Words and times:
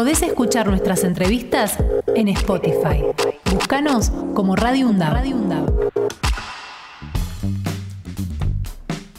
Podés 0.00 0.22
escuchar 0.22 0.66
nuestras 0.66 1.04
entrevistas 1.04 1.76
en 2.16 2.28
Spotify. 2.28 3.04
Búscanos 3.52 4.10
como 4.32 4.56
Radio 4.56 4.88
UNDAB. 4.88 5.90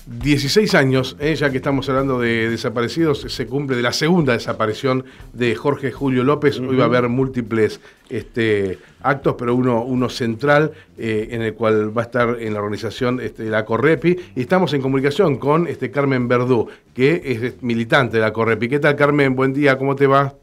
16 0.07 0.73
años, 0.73 1.17
eh, 1.19 1.35
ya 1.35 1.51
que 1.51 1.57
estamos 1.57 1.87
hablando 1.87 2.19
de 2.19 2.49
desaparecidos, 2.49 3.21
se 3.21 3.45
cumple 3.45 3.75
de 3.75 3.83
la 3.83 3.93
segunda 3.93 4.33
desaparición 4.33 5.05
de 5.33 5.53
Jorge 5.53 5.91
Julio 5.91 6.23
López. 6.23 6.59
Hoy 6.59 6.75
va 6.75 6.85
a 6.85 6.87
haber 6.87 7.09
múltiples 7.09 7.79
este, 8.09 8.79
actos, 9.03 9.35
pero 9.37 9.53
uno, 9.53 9.83
uno 9.83 10.09
central 10.09 10.71
eh, 10.97 11.27
en 11.29 11.43
el 11.43 11.53
cual 11.53 11.95
va 11.95 12.01
a 12.01 12.05
estar 12.05 12.37
en 12.39 12.55
la 12.55 12.59
organización 12.59 13.19
este, 13.19 13.43
la 13.51 13.65
Correpi. 13.65 14.17
Y 14.35 14.41
estamos 14.41 14.73
en 14.73 14.81
comunicación 14.81 15.37
con 15.37 15.67
este, 15.67 15.91
Carmen 15.91 16.27
Verdú, 16.27 16.67
que 16.95 17.21
es 17.23 17.61
militante 17.61 18.17
de 18.17 18.21
la 18.21 18.33
Correpi. 18.33 18.67
¿Qué 18.67 18.79
tal, 18.79 18.95
Carmen? 18.95 19.35
Buen 19.35 19.53
día, 19.53 19.77
¿cómo 19.77 19.95
te 19.95 20.07
va? 20.07 20.40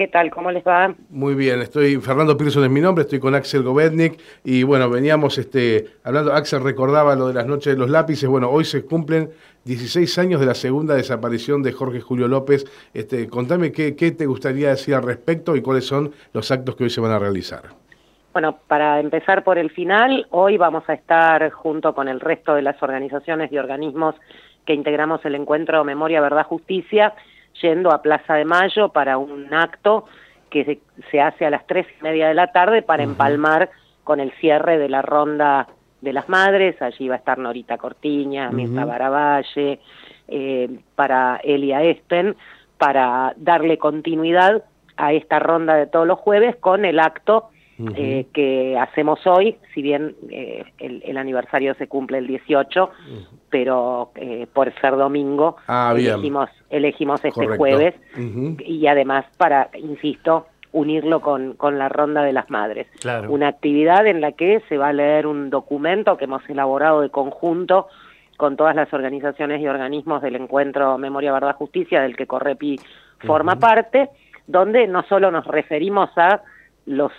¿Qué 0.00 0.08
tal? 0.08 0.30
¿Cómo 0.30 0.50
les 0.50 0.64
va? 0.64 0.94
Muy 1.10 1.34
bien, 1.34 1.60
estoy 1.60 1.96
Fernando 1.96 2.34
Pearson 2.34 2.64
es 2.64 2.70
mi 2.70 2.80
nombre, 2.80 3.02
estoy 3.02 3.20
con 3.20 3.34
Axel 3.34 3.62
Govetnik 3.62 4.18
y 4.42 4.62
bueno, 4.62 4.88
veníamos 4.88 5.36
este, 5.36 5.88
hablando, 6.04 6.32
Axel 6.32 6.62
recordaba 6.62 7.14
lo 7.16 7.28
de 7.28 7.34
las 7.34 7.44
noches 7.46 7.74
de 7.74 7.78
los 7.78 7.90
lápices, 7.90 8.26
bueno, 8.26 8.48
hoy 8.48 8.64
se 8.64 8.86
cumplen 8.86 9.28
16 9.66 10.18
años 10.18 10.40
de 10.40 10.46
la 10.46 10.54
segunda 10.54 10.94
desaparición 10.94 11.62
de 11.62 11.72
Jorge 11.72 12.00
Julio 12.00 12.28
López. 12.28 12.64
Este, 12.94 13.28
contame 13.28 13.72
qué, 13.72 13.94
qué 13.94 14.12
te 14.12 14.24
gustaría 14.24 14.70
decir 14.70 14.94
al 14.94 15.02
respecto 15.02 15.54
y 15.54 15.60
cuáles 15.60 15.84
son 15.84 16.14
los 16.32 16.50
actos 16.50 16.76
que 16.76 16.84
hoy 16.84 16.90
se 16.90 17.02
van 17.02 17.12
a 17.12 17.18
realizar. 17.18 17.64
Bueno, 18.32 18.58
para 18.68 19.00
empezar 19.00 19.44
por 19.44 19.58
el 19.58 19.68
final, 19.68 20.26
hoy 20.30 20.56
vamos 20.56 20.84
a 20.88 20.94
estar 20.94 21.50
junto 21.50 21.94
con 21.94 22.08
el 22.08 22.20
resto 22.20 22.54
de 22.54 22.62
las 22.62 22.82
organizaciones 22.82 23.52
y 23.52 23.58
organismos 23.58 24.14
que 24.64 24.72
integramos 24.72 25.22
el 25.26 25.34
encuentro 25.34 25.84
Memoria, 25.84 26.22
Verdad, 26.22 26.46
Justicia, 26.46 27.12
yendo 27.60 27.90
a 27.90 28.02
Plaza 28.02 28.34
de 28.34 28.44
Mayo 28.44 28.90
para 28.90 29.18
un 29.18 29.52
acto 29.52 30.04
que 30.50 30.80
se, 31.10 31.20
hace 31.20 31.46
a 31.46 31.50
las 31.50 31.66
tres 31.66 31.86
y 31.98 32.02
media 32.02 32.28
de 32.28 32.34
la 32.34 32.52
tarde 32.52 32.82
para 32.82 33.02
empalmar 33.02 33.70
con 34.04 34.20
el 34.20 34.32
cierre 34.32 34.78
de 34.78 34.88
la 34.88 35.02
ronda 35.02 35.68
de 36.00 36.12
las 36.12 36.28
madres. 36.28 36.80
Allí 36.82 37.08
va 37.08 37.14
a 37.14 37.18
estar 37.18 37.38
Norita 37.38 37.78
Cortiña, 37.78 38.50
Mirta 38.50 38.84
Baravalle, 38.84 39.78
eh, 40.28 40.68
para 40.96 41.40
Elia 41.44 41.82
Espen, 41.82 42.36
para 42.78 43.34
darle 43.36 43.78
continuidad 43.78 44.64
a 44.96 45.12
esta 45.12 45.38
ronda 45.38 45.74
de 45.74 45.86
todos 45.86 46.06
los 46.06 46.18
jueves 46.18 46.56
con 46.56 46.84
el 46.84 46.98
acto 46.98 47.50
eh, 47.96 48.26
que 48.34 48.76
hacemos 48.78 49.26
hoy, 49.26 49.56
si 49.72 49.80
bien 49.80 50.14
eh, 50.28 50.64
el, 50.78 51.16
aniversario 51.16 51.74
se 51.76 51.86
cumple 51.86 52.18
el 52.18 52.26
18, 52.26 52.90
pero 53.50 54.12
eh, 54.14 54.46
por 54.52 54.72
ser 54.80 54.96
domingo 54.96 55.56
ah, 55.66 55.92
elegimos, 55.96 56.48
elegimos 56.70 57.24
este 57.24 57.46
jueves 57.56 57.94
y 58.16 58.86
además 58.86 59.26
para, 59.36 59.70
insisto, 59.74 60.46
unirlo 60.72 61.20
con, 61.20 61.54
con 61.54 61.78
la 61.78 61.88
Ronda 61.88 62.22
de 62.22 62.32
las 62.32 62.48
Madres. 62.48 62.86
Una 63.28 63.48
actividad 63.48 64.06
en 64.06 64.20
la 64.20 64.32
que 64.32 64.62
se 64.68 64.78
va 64.78 64.88
a 64.88 64.92
leer 64.92 65.26
un 65.26 65.50
documento 65.50 66.16
que 66.16 66.24
hemos 66.24 66.48
elaborado 66.48 67.00
de 67.00 67.10
conjunto 67.10 67.88
con 68.36 68.56
todas 68.56 68.74
las 68.74 68.92
organizaciones 68.94 69.60
y 69.60 69.66
organismos 69.66 70.22
del 70.22 70.36
encuentro 70.36 70.96
Memoria, 70.96 71.32
Verdad, 71.32 71.56
Justicia, 71.56 72.00
del 72.00 72.16
que 72.16 72.26
Correpi 72.26 72.78
forma 73.26 73.56
parte, 73.56 74.08
donde 74.46 74.86
no 74.86 75.02
solo 75.02 75.30
nos 75.30 75.46
referimos 75.46 76.10
a 76.16 76.42
los, 76.86 77.12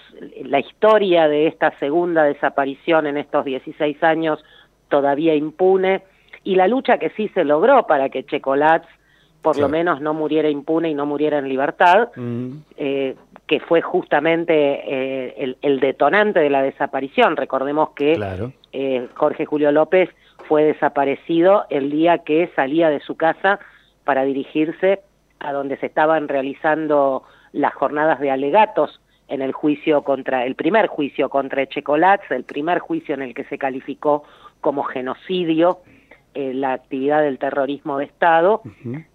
la 0.43 0.59
historia 0.59 1.27
de 1.27 1.47
esta 1.47 1.77
segunda 1.77 2.23
desaparición 2.23 3.05
en 3.05 3.17
estos 3.17 3.45
16 3.45 4.01
años 4.03 4.43
todavía 4.89 5.35
impune 5.35 6.03
y 6.43 6.55
la 6.55 6.67
lucha 6.67 6.97
que 6.97 7.09
sí 7.11 7.29
se 7.29 7.43
logró 7.43 7.85
para 7.87 8.09
que 8.09 8.23
Checolats 8.25 8.87
por 9.41 9.57
lo 9.57 9.69
menos 9.69 10.01
no 10.01 10.13
muriera 10.13 10.49
impune 10.49 10.89
y 10.89 10.93
no 10.93 11.05
muriera 11.05 11.39
en 11.39 11.49
libertad, 11.49 12.09
eh, 12.77 13.15
que 13.47 13.59
fue 13.59 13.81
justamente 13.81 14.53
eh, 14.53 15.55
el, 15.61 15.79
detonante 15.79 16.39
de 16.39 16.49
la 16.49 16.61
desaparición. 16.61 17.35
Recordemos 17.35 17.89
que 17.91 18.13
eh, 18.71 19.07
Jorge 19.15 19.45
Julio 19.45 19.71
López 19.71 20.09
fue 20.47 20.63
desaparecido 20.65 21.65
el 21.69 21.89
día 21.89 22.19
que 22.19 22.51
salía 22.55 22.89
de 22.89 22.99
su 22.99 23.17
casa 23.17 23.59
para 24.03 24.23
dirigirse 24.23 25.01
a 25.39 25.53
donde 25.53 25.77
se 25.77 25.87
estaban 25.87 26.27
realizando 26.27 27.23
las 27.51 27.73
jornadas 27.73 28.19
de 28.19 28.29
alegatos 28.29 29.01
en 29.27 29.41
el 29.41 29.53
juicio 29.53 30.03
contra, 30.03 30.45
el 30.45 30.55
primer 30.55 30.87
juicio 30.87 31.29
contra 31.29 31.63
Echecolatz, 31.63 32.29
el 32.29 32.43
primer 32.43 32.79
juicio 32.79 33.15
en 33.15 33.23
el 33.23 33.33
que 33.33 33.45
se 33.45 33.57
calificó 33.57 34.23
como 34.59 34.83
genocidio 34.83 35.79
eh, 36.33 36.53
la 36.53 36.73
actividad 36.73 37.21
del 37.21 37.37
terrorismo 37.37 37.97
de 37.97 38.05
Estado 38.05 38.61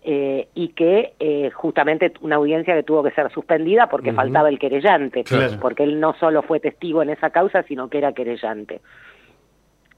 eh, 0.02 0.48
y 0.54 0.68
que 0.68 1.14
eh, 1.18 1.50
justamente 1.50 2.12
una 2.20 2.36
audiencia 2.36 2.74
que 2.74 2.82
tuvo 2.82 3.02
que 3.02 3.10
ser 3.12 3.32
suspendida 3.32 3.88
porque 3.88 4.12
faltaba 4.12 4.48
el 4.48 4.58
querellante, 4.58 5.24
porque 5.60 5.84
él 5.84 5.98
no 5.98 6.14
solo 6.20 6.42
fue 6.42 6.60
testigo 6.60 7.02
en 7.02 7.10
esa 7.10 7.30
causa, 7.30 7.62
sino 7.62 7.88
que 7.88 7.98
era 7.98 8.12
querellante. 8.12 8.80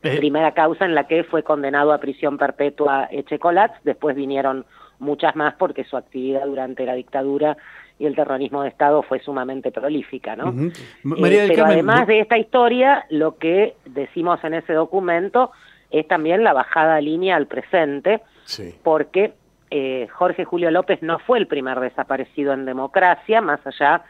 Primera 0.01 0.53
causa 0.53 0.85
en 0.85 0.95
la 0.95 1.09
que 1.09 1.25
fue 1.25 1.43
condenado 1.43 1.93
a 1.93 1.99
prisión 1.99 2.39
perpetua 2.39 3.09
Echecolatz, 3.11 3.83
después 3.83 4.15
vinieron 4.15 4.65
muchas 5.01 5.35
más 5.35 5.55
porque 5.55 5.85
su 5.85 5.97
actividad 5.97 6.47
durante 6.47 6.87
la 6.87 6.95
dictadura 6.95 7.57
y 7.99 8.07
el 8.07 8.15
terrorismo 8.15 8.63
de 8.63 8.69
Estado 8.69 9.03
fue 9.03 9.19
sumamente 9.19 9.73
prolífica, 9.73 10.37
¿no? 10.37 10.51
Eh, 10.51 11.49
pero 11.49 11.65
además 11.67 12.07
de 12.07 12.21
esta 12.21 12.39
historia, 12.39 13.05
lo 13.11 13.37
que 13.39 13.75
decimos 13.87 14.39
en 14.45 14.55
ese 14.55 14.73
documento 14.73 15.51
es 15.91 16.07
también 16.07 16.45
la 16.45 16.53
bajada 16.53 17.01
línea 17.01 17.37
al 17.37 17.47
presente, 17.47 18.21
porque 18.83 19.35
eh, 19.71 20.09
Jorge 20.13 20.45
Julio 20.45 20.71
López 20.71 21.03
no 21.03 21.19
fue 21.19 21.39
el 21.39 21.47
primer 21.47 21.81
desaparecido 21.81 22.53
en 22.53 22.65
democracia, 22.65 23.41
más 23.41 23.67
allá 23.67 24.03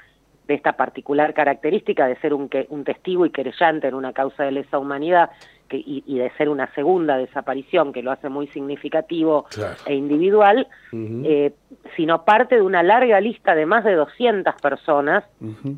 de 0.47 0.55
esta 0.55 0.73
particular 0.73 1.35
característica 1.35 2.07
de 2.07 2.17
ser 2.17 2.33
un, 2.33 2.49
un 2.71 2.85
testigo 2.85 3.27
y 3.27 3.31
querellante 3.31 3.87
en 3.89 3.95
una 3.95 4.13
causa 4.13 4.45
de 4.45 4.53
lesa 4.53 4.79
humanidad 4.79 5.31
y, 5.71 6.19
de 6.19 6.31
ser 6.39 6.49
una 6.49 6.73
segunda 6.75 7.19
desaparición 7.19 7.93
que 7.93 8.03
lo 8.03 8.11
hace 8.11 8.29
muy 8.29 8.47
significativo 8.49 9.47
e 9.87 9.95
individual, 9.95 10.67
eh, 10.93 11.53
sino 11.97 12.25
parte 12.25 12.55
de 12.57 12.63
una 12.63 12.83
larga 12.83 13.21
lista 13.21 13.55
de 13.55 13.67
más 13.67 13.85
de 13.85 13.95
200 13.95 14.55
personas, 14.63 15.25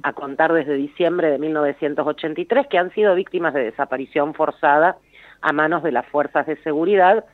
a 0.02 0.12
contar 0.12 0.52
desde 0.52 0.74
diciembre 0.74 1.30
de 1.30 1.38
1983, 1.38 2.66
que 2.68 2.78
han 2.78 2.92
sido 2.92 3.14
víctimas 3.14 3.54
de 3.54 3.64
desaparición 3.64 4.34
forzada 4.34 4.96
a 5.42 5.52
manos 5.52 5.82
de 5.82 5.92
las 5.92 6.06
fuerzas 6.06 6.46
de 6.46 6.56
seguridad, 6.62 7.24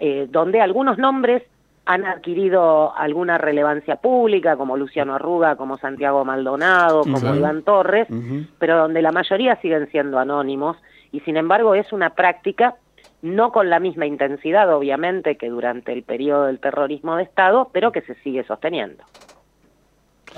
eh, 0.00 0.26
donde 0.30 0.60
algunos 0.60 0.98
nombres 0.98 1.42
han 1.86 2.04
adquirido 2.04 2.94
alguna 2.96 3.38
relevancia 3.38 3.96
pública, 3.96 4.56
como 4.56 4.76
Luciano 4.76 5.14
Arruga, 5.14 5.56
como 5.56 5.78
Santiago 5.78 6.22
Maldonado, 6.22 7.00
como 7.00 7.34
Iván 7.34 7.62
Torres, 7.62 8.06
pero 8.58 8.76
donde 8.76 9.00
la 9.00 9.10
mayoría 9.10 9.56
siguen 9.62 9.90
siendo 9.90 10.18
anónimos 10.18 10.76
y 11.12 11.20
sin 11.20 11.38
embargo 11.38 11.74
es 11.74 11.90
una 11.92 12.10
práctica 12.10 12.76
no 13.22 13.52
con 13.52 13.70
la 13.70 13.80
misma 13.80 14.06
intensidad, 14.06 14.72
obviamente, 14.72 15.36
que 15.36 15.48
durante 15.48 15.92
el 15.92 16.02
periodo 16.02 16.44
del 16.44 16.60
terrorismo 16.60 17.16
de 17.16 17.24
Estado, 17.24 17.70
pero 17.72 17.90
que 17.90 18.02
se 18.02 18.14
sigue 18.16 18.44
sosteniendo. 18.44 19.02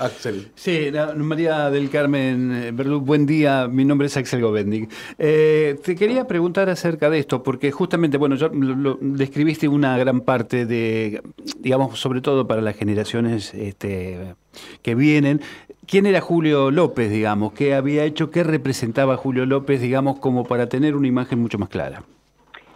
Axel. 0.01 0.47
Sí, 0.55 0.91
María 1.15 1.69
del 1.69 1.89
Carmen 1.91 2.51
eh, 2.51 2.71
Verdú, 2.73 3.01
buen 3.01 3.27
día. 3.27 3.67
Mi 3.67 3.85
nombre 3.85 4.07
es 4.07 4.17
Axel 4.17 4.41
Govendig. 4.41 4.89
Eh, 5.19 5.77
te 5.85 5.95
quería 5.95 6.25
preguntar 6.25 6.69
acerca 6.69 7.09
de 7.11 7.19
esto, 7.19 7.43
porque 7.43 7.71
justamente, 7.71 8.17
bueno, 8.17 8.35
yo 8.35 8.49
lo, 8.49 8.97
describiste 8.99 9.67
una 9.67 9.97
gran 9.99 10.21
parte 10.21 10.65
de, 10.65 11.21
digamos, 11.59 11.99
sobre 11.99 12.21
todo 12.21 12.47
para 12.47 12.61
las 12.61 12.75
generaciones 12.75 13.53
este, 13.53 14.35
que 14.81 14.95
vienen. 14.95 15.41
¿Quién 15.85 16.07
era 16.07 16.19
Julio 16.19 16.71
López, 16.71 17.11
digamos? 17.11 17.53
¿Qué 17.53 17.75
había 17.75 18.03
hecho? 18.03 18.31
¿Qué 18.31 18.43
representaba 18.43 19.17
Julio 19.17 19.45
López, 19.45 19.81
digamos, 19.81 20.19
como 20.19 20.45
para 20.45 20.67
tener 20.67 20.95
una 20.95 21.07
imagen 21.07 21.39
mucho 21.39 21.59
más 21.59 21.69
clara? 21.69 22.01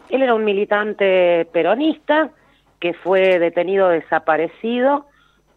Él 0.09 0.21
era 0.21 0.35
un 0.35 0.45
militante 0.45 1.45
peronista 1.51 2.29
que 2.79 2.93
fue 2.93 3.39
detenido 3.39 3.89
desaparecido 3.89 5.07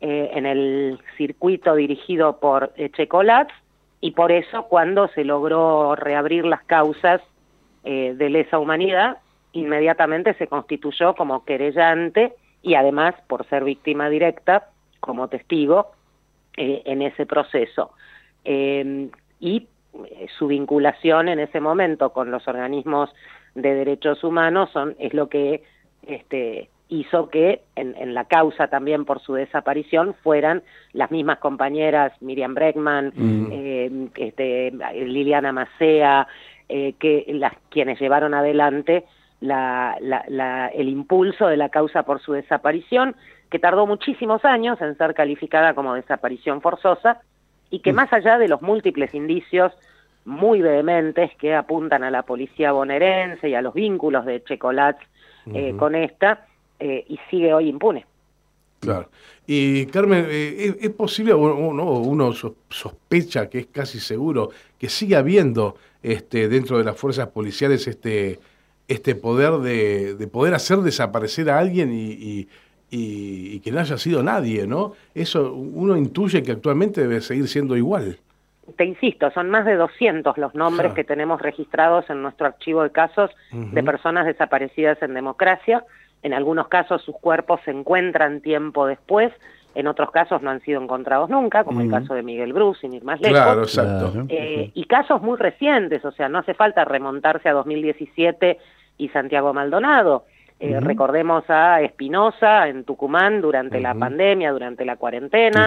eh, 0.00 0.30
en 0.32 0.46
el 0.46 0.98
circuito 1.16 1.74
dirigido 1.74 2.38
por 2.38 2.72
Echecolatz 2.76 3.52
y 4.00 4.12
por 4.12 4.30
eso 4.30 4.64
cuando 4.64 5.08
se 5.08 5.24
logró 5.24 5.96
reabrir 5.96 6.44
las 6.44 6.62
causas 6.64 7.20
eh, 7.84 8.14
de 8.16 8.30
lesa 8.30 8.58
humanidad, 8.58 9.18
inmediatamente 9.52 10.34
se 10.34 10.46
constituyó 10.46 11.14
como 11.14 11.44
querellante 11.44 12.34
y 12.62 12.74
además, 12.74 13.14
por 13.26 13.44
ser 13.48 13.64
víctima 13.64 14.08
directa, 14.08 14.68
como 15.00 15.28
testigo 15.28 15.92
eh, 16.56 16.82
en 16.84 17.02
ese 17.02 17.26
proceso. 17.26 17.92
Em, 18.44 19.10
y 19.40 19.66
su 20.38 20.46
vinculación 20.46 21.28
en 21.28 21.40
ese 21.40 21.60
momento 21.60 22.12
con 22.12 22.30
los 22.30 22.46
organismos 22.46 23.10
de 23.54 23.74
derechos 23.74 24.22
humanos 24.22 24.70
son, 24.72 24.94
es 24.98 25.12
lo 25.12 25.28
que 25.28 25.62
este, 26.06 26.68
hizo 26.88 27.28
que 27.28 27.62
en, 27.76 28.14
la 28.14 28.24
causa 28.24 28.68
también 28.68 29.04
por 29.04 29.20
su 29.20 29.34
desaparición 29.34 30.14
fueran 30.22 30.62
las 30.92 31.10
mismas 31.10 31.38
compañeras 31.38 32.12
Miriam 32.20 32.54
Breckman, 32.54 33.12
eh, 33.52 34.08
este, 34.16 34.72
Liliana 34.94 35.52
Macea, 35.52 36.26
eh, 36.68 36.94
que 36.98 37.26
las 37.28 37.52
quienes 37.70 38.00
llevaron 38.00 38.34
adelante 38.34 39.04
la, 39.40 39.96
el 40.74 40.88
impulso 40.88 41.46
de 41.46 41.56
la 41.56 41.68
causa 41.68 42.02
por 42.02 42.20
su 42.20 42.32
desaparición, 42.32 43.14
que 43.50 43.58
tardó 43.58 43.86
muchísimos 43.86 44.44
años 44.44 44.80
en 44.80 44.96
ser 44.96 45.14
calificada 45.14 45.74
como 45.74 45.94
desaparición 45.94 46.60
forzosa 46.60 47.20
y 47.70 47.80
que 47.80 47.92
mm. 47.92 47.96
más 47.96 48.12
allá 48.12 48.38
de 48.38 48.48
los 48.48 48.62
múltiples 48.62 49.14
indicios 49.14 49.72
muy 50.24 50.60
vehementes 50.60 51.34
que 51.36 51.54
apuntan 51.54 52.04
a 52.04 52.10
la 52.10 52.22
policía 52.22 52.72
bonaerense 52.72 53.48
y 53.48 53.54
a 53.54 53.62
los 53.62 53.72
vínculos 53.72 54.26
de 54.26 54.42
Checolat 54.44 54.98
eh, 55.54 55.74
con 55.78 55.94
esta, 55.94 56.46
eh, 56.78 57.04
y 57.08 57.18
sigue 57.30 57.52
hoy 57.52 57.68
impune. 57.68 58.06
Claro. 58.80 59.10
Y 59.46 59.86
Carmen, 59.86 60.26
eh, 60.28 60.76
¿es, 60.80 60.90
posible, 60.90 61.34
uno, 61.34 61.84
uno 62.00 62.32
sospecha 62.68 63.48
que 63.48 63.60
es 63.60 63.66
casi 63.66 63.98
seguro, 63.98 64.50
que 64.78 64.88
sigue 64.88 65.16
habiendo 65.16 65.76
este, 66.02 66.48
dentro 66.48 66.78
de 66.78 66.84
las 66.84 66.96
fuerzas 66.96 67.28
policiales 67.28 67.86
este, 67.88 68.38
este 68.86 69.14
poder 69.14 69.54
de, 69.58 70.26
poder 70.28 70.54
hacer 70.54 70.78
desaparecer 70.78 71.50
a 71.50 71.58
alguien 71.58 71.92
y, 71.92 72.48
y, 72.90 73.60
que 73.60 73.72
no 73.72 73.80
haya 73.80 73.98
sido 73.98 74.22
nadie, 74.22 74.66
¿no? 74.66 74.92
Eso 75.14 75.52
uno 75.52 75.96
intuye 75.96 76.42
que 76.42 76.52
actualmente 76.52 77.02
debe 77.02 77.20
seguir 77.20 77.48
siendo 77.48 77.76
igual. 77.76 78.18
Te 78.76 78.84
insisto, 78.84 79.30
son 79.30 79.50
más 79.50 79.64
de 79.64 79.76
200 79.76 80.36
los 80.36 80.54
nombres 80.54 80.92
que 80.92 81.04
tenemos 81.04 81.40
registrados 81.40 82.08
en 82.10 82.22
nuestro 82.22 82.46
archivo 82.46 82.82
de 82.82 82.90
casos 82.90 83.30
de 83.50 83.82
personas 83.82 84.26
desaparecidas 84.26 85.02
en 85.02 85.14
democracia. 85.14 85.84
En 86.22 86.34
algunos 86.34 86.68
casos 86.68 87.02
sus 87.02 87.16
cuerpos 87.16 87.60
se 87.64 87.70
encuentran 87.70 88.40
tiempo 88.40 88.86
después, 88.86 89.32
en 89.74 89.86
otros 89.86 90.10
casos 90.10 90.42
no 90.42 90.50
han 90.50 90.60
sido 90.62 90.82
encontrados 90.82 91.30
nunca, 91.30 91.62
como 91.62 91.80
el 91.80 91.90
caso 91.90 92.14
de 92.14 92.22
Miguel 92.22 92.52
Bruce, 92.52 92.80
sin 92.80 92.94
ir 92.94 93.04
más 93.04 93.20
lejos. 93.20 93.38
Claro, 93.38 93.62
exacto. 93.62 94.26
Eh, 94.28 94.72
y 94.74 94.84
casos 94.86 95.22
muy 95.22 95.36
recientes, 95.36 96.04
o 96.04 96.10
sea, 96.10 96.28
no 96.28 96.38
hace 96.38 96.54
falta 96.54 96.84
remontarse 96.84 97.48
a 97.48 97.52
2017 97.52 98.58
y 98.96 99.08
Santiago 99.10 99.52
Maldonado. 99.52 100.24
Eh, 100.60 100.80
recordemos 100.80 101.44
a 101.48 101.80
Espinosa 101.82 102.66
en 102.66 102.82
Tucumán 102.82 103.40
durante 103.40 103.80
la 103.80 103.94
pandemia, 103.94 104.50
durante 104.50 104.84
la 104.84 104.96
cuarentena, 104.96 105.66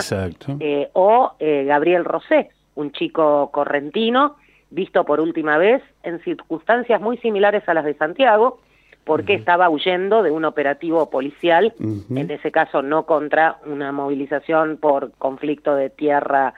eh, 0.59 0.89
o 0.91 1.31
eh, 1.39 1.63
Gabriel 1.65 2.03
Rosé, 2.03 2.49
un 2.75 2.91
chico 2.91 3.49
correntino, 3.53 4.35
visto 4.69 5.05
por 5.05 5.21
última 5.21 5.57
vez 5.57 5.81
en 6.03 6.19
circunstancias 6.23 6.99
muy 6.99 7.17
similares 7.19 7.67
a 7.69 7.73
las 7.73 7.85
de 7.85 7.93
Santiago, 7.93 8.59
porque 9.03 9.33
estaba 9.33 9.69
huyendo 9.69 10.23
de 10.23 10.31
un 10.31 10.45
operativo 10.45 11.09
policial, 11.09 11.73
en 11.79 12.31
ese 12.31 12.51
caso 12.51 12.81
no 12.81 13.05
contra 13.05 13.57
una 13.65 13.91
movilización 13.91 14.77
por 14.77 15.11
conflicto 15.13 15.75
de 15.75 15.89
tierra, 15.89 16.53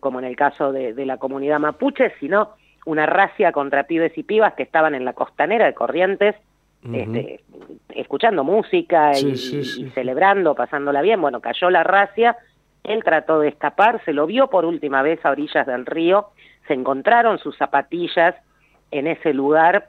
como 0.00 0.20
en 0.20 0.24
el 0.24 0.36
caso 0.36 0.72
de, 0.72 0.94
de 0.94 1.04
la 1.04 1.16
comunidad 1.16 1.58
mapuche, 1.58 2.12
sino 2.20 2.50
una 2.86 3.06
racia 3.06 3.52
contra 3.52 3.84
pibes 3.84 4.16
y 4.16 4.22
pibas 4.22 4.54
que 4.54 4.62
estaban 4.62 4.94
en 4.94 5.04
la 5.04 5.14
costanera 5.14 5.66
de 5.66 5.74
Corrientes, 5.74 6.36
este, 6.92 7.40
escuchando 7.94 8.44
música 8.44 9.12
y, 9.18 9.90
celebrando, 9.94 10.54
pasándola 10.54 11.00
bien. 11.00 11.20
Bueno, 11.20 11.40
cayó 11.40 11.70
la 11.70 11.82
racia, 11.82 12.36
él 12.82 13.02
trató 13.02 13.40
de 13.40 13.48
escapar, 13.48 14.04
se 14.04 14.12
lo 14.12 14.26
vio 14.26 14.48
por 14.48 14.66
última 14.66 15.00
vez 15.00 15.24
a 15.24 15.30
orillas 15.30 15.66
del 15.66 15.86
río, 15.86 16.28
se 16.68 16.74
encontraron 16.74 17.38
sus 17.38 17.56
zapatillas 17.56 18.34
en 18.90 19.06
ese 19.06 19.32
lugar 19.32 19.88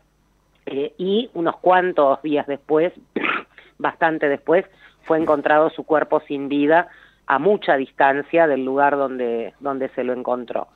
eh, 0.66 0.94
y 0.98 1.30
unos 1.34 1.58
cuantos 1.58 2.22
días 2.22 2.48
después, 2.48 2.94
bastante 3.78 4.30
después, 4.30 4.66
fue 5.04 5.20
encontrado 5.20 5.70
su 5.70 5.84
cuerpo 5.84 6.22
sin 6.28 6.50
vida 6.50 6.88
a 7.28 7.40
mucha 7.40 7.76
distancia 7.76 8.48
del 8.48 8.66
lugar 8.66 8.98
donde, 8.98 9.54
donde 9.60 9.90
se 9.90 10.04
lo 10.04 10.14
encontró. 10.14 10.68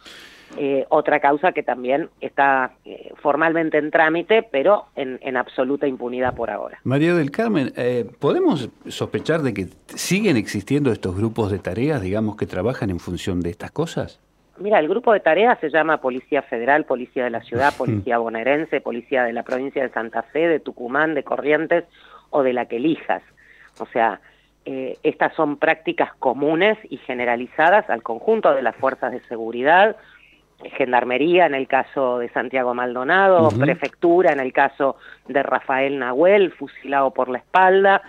Eh, 0.58 0.86
otra 0.90 1.20
causa 1.20 1.52
que 1.52 1.62
también 1.62 2.10
está 2.22 2.74
eh, 2.84 3.14
formalmente 3.22 3.78
en 3.78 3.92
trámite, 3.92 4.42
pero 4.42 4.86
en, 4.96 5.38
absoluta 5.38 5.86
impunidad 5.88 6.34
por 6.34 6.50
ahora. 6.50 6.80
María 6.84 7.14
del 7.14 7.30
Carmen, 7.30 7.72
¿podemos 8.18 8.70
sospechar 8.88 9.44
de 9.44 9.54
que 9.54 9.68
siguen 9.94 10.38
existiendo 10.38 10.92
estos 10.92 11.16
grupos 11.16 11.52
de 11.52 11.60
tareas, 11.60 12.02
digamos, 12.02 12.36
que 12.36 12.48
trabajan 12.48 12.90
en 12.90 13.00
función 13.00 13.42
de 13.42 13.52
estas 13.52 13.70
cosas? 13.70 14.20
Mira, 14.60 14.80
el 14.80 14.88
grupo 14.90 15.14
de 15.14 15.20
tareas 15.22 15.60
se 15.60 15.70
llama 15.70 16.02
Policía 16.02 16.42
Federal, 16.42 16.86
Policía 16.86 17.24
de 17.24 17.30
la 17.30 17.42
Ciudad, 17.42 17.74
Policía 17.78 18.18
Bonaerense, 18.18 18.82
Policía 18.82 19.24
de 19.24 19.34
la 19.34 19.44
Provincia 19.44 19.82
de 19.82 19.90
Santa 19.90 20.24
Fe, 20.24 20.48
de 20.48 20.60
Tucumán, 20.60 21.16
de 21.16 21.24
Corrientes 21.24 21.86
o 22.30 22.44
de 22.44 22.54
la 22.54 22.66
que 22.66 22.76
elijas. 22.78 23.24
O 23.80 23.86
sea, 23.86 24.20
estas 24.66 25.34
son 25.34 25.58
prácticas 25.58 26.14
comunes 26.16 26.78
y 26.90 26.98
generalizadas 26.98 27.90
al 27.90 28.04
conjunto 28.04 28.54
de 28.54 28.62
las 28.62 28.76
fuerzas 28.76 29.12
de 29.12 29.22
seguridad, 29.22 29.96
Gendarmería 30.78 31.46
en 31.46 31.56
el 31.56 31.68
caso 31.70 32.20
de 32.20 32.28
Santiago 32.30 32.74
Maldonado, 32.74 33.48
Prefectura 33.58 34.34
en 34.34 34.42
el 34.42 34.52
caso 34.52 34.98
de 35.28 35.42
Rafael 35.42 35.98
Nahuel, 35.98 36.52
fusilado 36.52 37.12
por 37.12 37.30
la 37.30 37.38
espalda, 37.38 38.02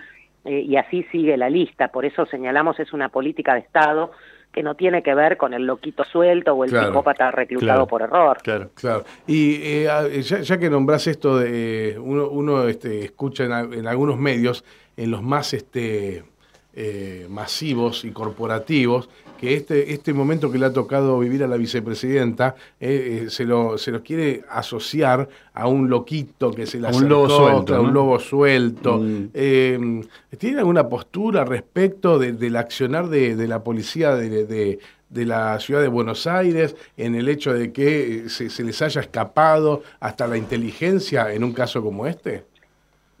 eh, 0.43 0.59
y 0.59 0.75
así 0.75 1.03
sigue 1.11 1.37
la 1.37 1.49
lista. 1.49 1.87
Por 1.87 2.03
eso 2.03 2.25
señalamos 2.25 2.77
es 2.81 2.91
una 2.91 3.07
política 3.07 3.53
de 3.53 3.61
Estado 3.61 4.11
que 4.51 4.63
no 4.63 4.75
tiene 4.75 5.01
que 5.01 5.15
ver 5.15 5.37
con 5.37 5.53
el 5.53 5.65
loquito 5.65 6.03
suelto 6.03 6.53
o 6.53 6.63
el 6.63 6.71
psicópata 6.71 7.31
reclutado 7.31 7.87
por 7.87 8.01
error. 8.01 8.37
Claro, 8.43 8.69
claro. 8.73 9.05
Y 9.25 9.61
eh, 9.61 10.21
ya, 10.21 10.57
que 10.57 10.69
nombras 10.69 11.07
esto 11.07 11.39
de 11.39 11.97
uno, 11.99 12.29
uno 12.29 12.67
este, 12.67 13.05
escucha 13.05 13.45
en, 13.45 13.87
algunos 13.87 14.17
medios, 14.17 14.65
en 14.97 15.11
los 15.11 15.23
más 15.23 15.53
este, 15.53 16.23
eh, 16.73 17.27
masivos 17.29 18.05
y 18.05 18.11
corporativos, 18.11 19.09
que 19.37 19.55
este, 19.55 19.91
este 19.91 20.13
momento 20.13 20.51
que 20.51 20.57
le 20.57 20.67
ha 20.67 20.71
tocado 20.73 21.19
vivir 21.19 21.43
a 21.43 21.47
la 21.47 21.57
vicepresidenta 21.57 22.55
eh, 22.79 23.23
eh, 23.25 23.29
se, 23.29 23.43
lo, 23.43 23.77
se 23.77 23.91
lo 23.91 24.03
quiere 24.03 24.43
asociar 24.49 25.27
a 25.53 25.67
un 25.67 25.89
loquito 25.89 26.51
que 26.51 26.65
se 26.65 26.79
la 26.79 26.91
un 26.91 27.09
lobo 27.09 27.29
suelto, 27.29 27.75
a 27.75 27.81
un 27.81 27.93
lobo 27.93 28.19
suelto. 28.19 28.99
Mm. 28.99 29.29
Em, 29.33 30.03
¿Tiene 30.37 30.59
alguna 30.59 30.87
postura 30.87 31.43
respecto 31.43 32.19
del 32.19 32.55
accionar 32.55 33.09
de, 33.09 33.47
la 33.47 33.63
policía 33.63 34.15
de, 34.15 34.79
la 35.09 35.59
ciudad 35.59 35.81
de 35.81 35.87
Buenos 35.87 36.27
Aires 36.27 36.75
en 36.95 37.15
el 37.15 37.27
hecho 37.27 37.53
de 37.53 37.73
que 37.73 38.29
se, 38.29 38.49
se, 38.49 38.63
les 38.63 38.81
haya 38.81 39.01
escapado 39.01 39.83
hasta 39.99 40.27
la 40.27 40.37
inteligencia 40.37 41.33
en 41.33 41.43
un 41.43 41.51
caso 41.51 41.81
como 41.81 42.07
este? 42.07 42.45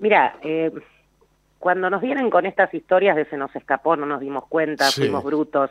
Mira, 0.01 0.35
eh, 0.41 0.71
cuando 1.61 1.89
nos 1.89 2.01
vienen 2.01 2.29
con 2.29 2.45
estas 2.45 2.73
historias 2.73 3.15
de 3.15 3.25
se 3.25 3.37
nos 3.37 3.55
escapó, 3.55 3.95
no 3.95 4.05
nos 4.05 4.19
dimos 4.19 4.45
cuenta, 4.47 4.91
fuimos 4.91 5.23
brutos, 5.23 5.69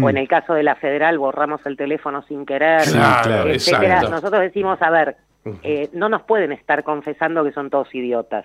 o 0.00 0.10
en 0.10 0.18
el 0.18 0.28
caso 0.28 0.52
de 0.54 0.62
la 0.62 0.76
federal 0.76 1.18
borramos 1.18 1.64
el 1.64 1.76
teléfono 1.76 2.22
sin 2.28 2.44
querer, 2.46 2.82
etcétera, 3.46 4.02
nosotros 4.02 4.42
decimos, 4.42 4.80
a 4.82 4.90
ver, 4.90 5.16
eh, 5.62 5.88
no 5.94 6.08
nos 6.08 6.22
pueden 6.22 6.52
estar 6.52 6.84
confesando 6.84 7.42
que 7.42 7.52
son 7.52 7.70
todos 7.70 7.92
idiotas. 7.94 8.44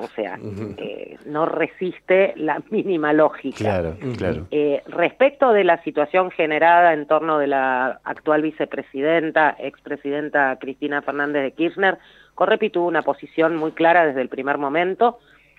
O 0.00 0.06
sea, 0.08 0.38
eh, 0.76 1.16
no 1.26 1.46
resiste 1.46 2.32
la 2.36 2.62
mínima 2.70 3.12
lógica. 3.12 3.58
Claro, 3.58 3.96
claro. 4.16 4.46
Eh, 4.52 4.82
respecto 4.86 5.52
de 5.52 5.64
la 5.64 5.82
situación 5.82 6.30
generada 6.30 6.92
en 6.92 7.06
torno 7.06 7.38
de 7.38 7.48
la 7.48 8.00
actual 8.04 8.42
vicepresidenta, 8.42 9.56
expresidenta 9.58 10.56
Cristina 10.60 11.02
Fernández 11.02 11.42
de 11.42 11.50
Kirchner, 11.52 11.98
Correpi 12.36 12.70
tuvo 12.70 12.86
una 12.86 13.02
posición 13.02 13.56
muy 13.56 13.72
clara 13.72 14.06
desde 14.06 14.22
el 14.22 14.28
primer 14.28 14.58
momento, 14.58 15.18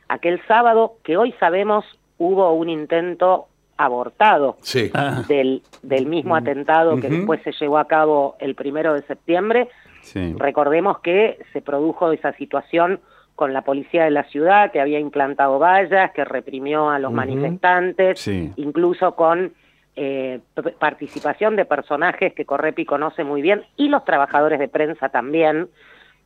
aquel 0.09 0.41
sábado 0.47 0.97
que 1.03 1.15
hoy 1.15 1.33
sabemos 1.39 1.85
hubo 2.17 2.51
un 2.53 2.67
intento 2.67 3.47
abortado 3.77 4.57
ah. 4.93 5.23
del, 5.29 5.63
del, 5.83 6.05
mismo 6.05 6.35
atentado 6.35 6.99
que 6.99 7.07
después 7.07 7.41
se 7.43 7.53
llevó 7.53 7.77
a 7.77 7.87
cabo 7.87 8.35
el 8.39 8.53
primero 8.55 8.93
de 8.93 9.03
septiembre. 9.03 9.69
Recordemos 10.37 10.99
que 10.99 11.39
se 11.53 11.61
produjo 11.61 12.11
esa 12.11 12.33
situación 12.33 12.99
con 13.35 13.53
la 13.53 13.61
policía 13.61 14.03
de 14.03 14.11
la 14.11 14.23
ciudad 14.25 14.71
que 14.71 14.81
había 14.81 14.99
implantado 14.99 15.59
vallas, 15.59 16.11
que 16.11 16.25
reprimió 16.25 16.89
a 16.89 16.99
los 16.99 17.13
manifestantes, 17.13 18.27
incluso 18.27 19.15
con 19.15 19.53
eh, 19.95 20.41
participación 20.77 21.55
de 21.55 21.63
personajes 21.63 22.33
que 22.33 22.45
Correpi 22.45 22.83
conoce 22.83 23.23
muy 23.23 23.41
bien 23.41 23.63
y 23.77 23.87
los 23.87 24.03
trabajadores 24.03 24.59
de 24.59 24.67
prensa 24.67 25.07
también, 25.07 25.69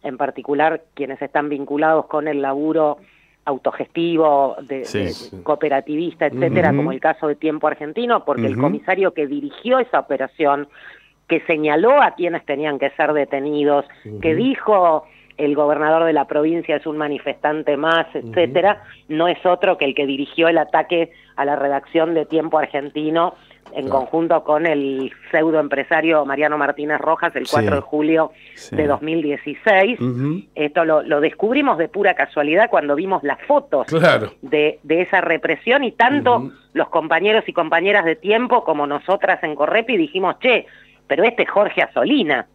en 0.02 0.18
particular 0.18 0.84
quienes 0.96 1.22
están 1.22 1.50
vinculados 1.50 2.08
con 2.08 2.28
el 2.28 2.42
laburo 2.42 2.98
autogestivo, 3.46 4.56
de, 4.62 5.14
cooperativista, 5.44 6.28
etcétera, 6.28 6.74
como 6.74 6.92
el 6.92 7.00
caso 7.00 7.28
de 7.28 7.36
Tiempo 7.36 7.68
Argentino, 7.68 8.24
porque 8.24 8.46
el 8.46 8.58
comisario 8.58 9.14
que 9.14 9.28
dirigió 9.28 9.80
esa 9.80 10.00
operación, 10.00 10.68
que 11.28 11.42
señaló 11.42 12.02
a 12.02 12.12
quienes 12.12 12.46
tenían 12.46 12.80
que 12.80 12.90
ser 12.92 13.14
detenidos, 13.14 13.86
que 14.22 14.36
dijo 14.36 15.06
el 15.38 15.56
gobernador 15.56 16.06
de 16.06 16.14
la 16.14 16.26
provincia 16.26 16.76
es 16.76 16.86
un 16.86 16.98
manifestante 16.98 17.76
más, 17.76 18.06
etcétera, 18.14 18.84
no 19.08 19.28
es 19.28 19.44
otro 19.46 19.78
que 19.78 19.86
el 19.86 19.96
que 19.96 20.06
dirigió 20.06 20.48
el 20.48 20.58
ataque 20.58 21.12
a 21.36 21.46
la 21.46 21.56
redacción 21.56 22.14
de 22.14 22.26
Tiempo 22.26 22.60
Argentino 22.60 23.36
en 23.76 23.90
conjunto 23.90 24.44
con 24.44 24.66
el 24.66 25.12
pseudoempresario 25.32 26.26
Mariano 26.26 26.58
Martínez 26.58 27.00
Rojas 27.00 27.36
el 27.36 27.48
4 27.50 27.76
de 27.76 27.82
julio 27.82 28.32
de 28.72 28.88
2016. 28.88 30.00
Esto 30.56 30.86
lo, 30.86 31.22
descubrimos 31.22 31.78
de 31.78 31.88
pura 31.88 32.14
casualidad 32.14 32.70
cuando 32.70 32.96
vimos 32.96 33.24
las 33.24 33.42
fotos 33.42 33.88
de, 34.42 34.80
esa 34.88 35.22
represión 35.22 35.84
y 35.84 35.92
tanto 35.92 36.52
los 36.74 36.90
compañeros 36.90 37.44
y 37.48 37.54
compañeras 37.54 38.06
de 38.06 38.16
tiempo 38.16 38.64
como 38.64 38.88
nosotras 38.88 39.44
en 39.44 39.56
Correpi 39.56 39.98
dijimos, 39.98 40.38
che, 40.40 40.66
pero 41.08 41.24
este 41.24 41.44
es 41.44 41.50
Jorge 41.50 41.82
Asolina, 41.82 42.48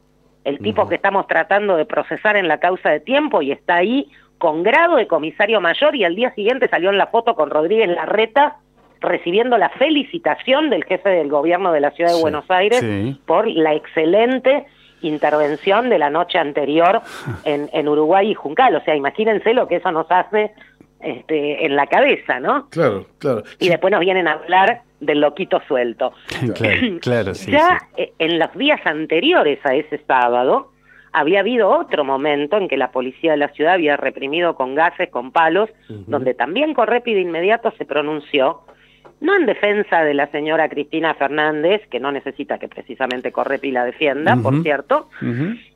el 0.45 0.59
tipo 0.59 0.89
que 0.89 0.95
estamos 0.95 1.27
tratando 1.27 1.77
de 1.77 1.85
procesar 1.85 2.37
en 2.37 2.49
la 2.49 2.59
causa 2.59 2.91
de 2.91 3.01
tiempo 3.01 3.43
y 3.43 3.53
está 3.53 3.77
ahí 3.77 4.11
con 4.39 4.63
grado 4.63 4.97
de 4.97 5.09
comisario 5.09 5.61
mayor 5.61 5.95
y 5.97 6.05
al 6.05 6.15
día 6.15 6.33
siguiente 6.35 6.69
salió 6.69 6.91
en 6.91 6.99
la 6.99 7.09
foto 7.09 7.35
con 7.35 7.51
Rodríguez 7.51 7.89
Larreta 7.89 8.57
recibiendo 9.01 9.59
la 9.59 9.69
felicitación 9.71 10.71
del 10.71 10.85
jefe 10.85 11.09
del 11.11 11.29
gobierno 11.29 11.73
de 11.73 11.81
la 11.81 11.91
ciudad 11.93 12.11
de 12.11 12.17
Sí, 12.17 12.23
Buenos 12.23 12.51
Aires 12.51 12.81
sí. 12.81 13.21
por 13.27 13.47
la 13.47 13.75
excelente 13.75 14.67
intervención 15.03 15.89
de 15.91 15.99
la 15.99 16.11
noche 16.11 16.39
anterior 16.39 17.01
en, 17.45 17.69
en 17.73 17.89
Uruguay 17.89 18.31
y 18.31 18.35
Juncal. 18.35 18.75
O 18.77 18.81
sea, 18.83 18.97
imagínense 18.97 19.55
lo 19.55 19.69
que 19.69 19.77
eso 19.77 19.93
nos 19.93 20.11
hace 20.11 20.53
este, 21.01 21.65
en 21.65 21.77
la 21.77 21.87
cabeza, 21.87 22.41
¿no? 22.41 22.69
Claro, 22.71 23.07
claro. 23.19 23.45
Y 23.61 23.69
después 23.69 23.93
nos 23.93 24.01
vienen 24.01 24.27
a 24.27 24.33
hablar 24.33 24.83
del 25.01 25.21
loquito 25.21 25.61
suelto. 25.69 26.13
claro, 26.55 26.99
claro, 27.01 27.35
sí. 27.35 27.53
ya 27.53 27.79
eh, 27.97 28.13
en 28.19 28.39
los 28.39 28.53
días 28.55 28.81
anteriores 28.85 29.65
a 29.65 29.75
ese 29.75 29.99
sábado 30.07 30.73
había 31.13 31.41
habido 31.41 31.71
otro 31.71 32.05
momento 32.05 32.57
en 32.57 32.69
que 32.69 32.77
la 32.77 32.91
policía 32.91 33.33
de 33.33 33.39
la 33.39 33.49
ciudad 33.49 33.75
había 33.75 33.97
reprimido 33.97 34.55
con 34.55 34.75
gases, 34.75 35.09
con 35.11 35.33
palos, 35.33 35.71
donde 35.89 36.35
también 36.35 36.75
Correpi 36.75 37.15
de 37.15 37.23
inmediato 37.23 37.73
se 37.79 37.87
pronunció, 37.87 38.61
no 39.21 39.35
en 39.37 39.47
defensa 39.47 40.03
de 40.05 40.15
la 40.15 40.27
señora 40.29 40.69
Cristina 40.69 41.15
Fernández, 41.15 41.83
que 41.91 41.99
no 42.01 42.13
necesita 42.13 42.59
que 42.59 42.69
precisamente 42.69 43.33
Correpi 43.33 43.71
la 43.71 43.85
defienda, 43.85 44.37
por 44.37 44.63
cierto, 44.63 45.09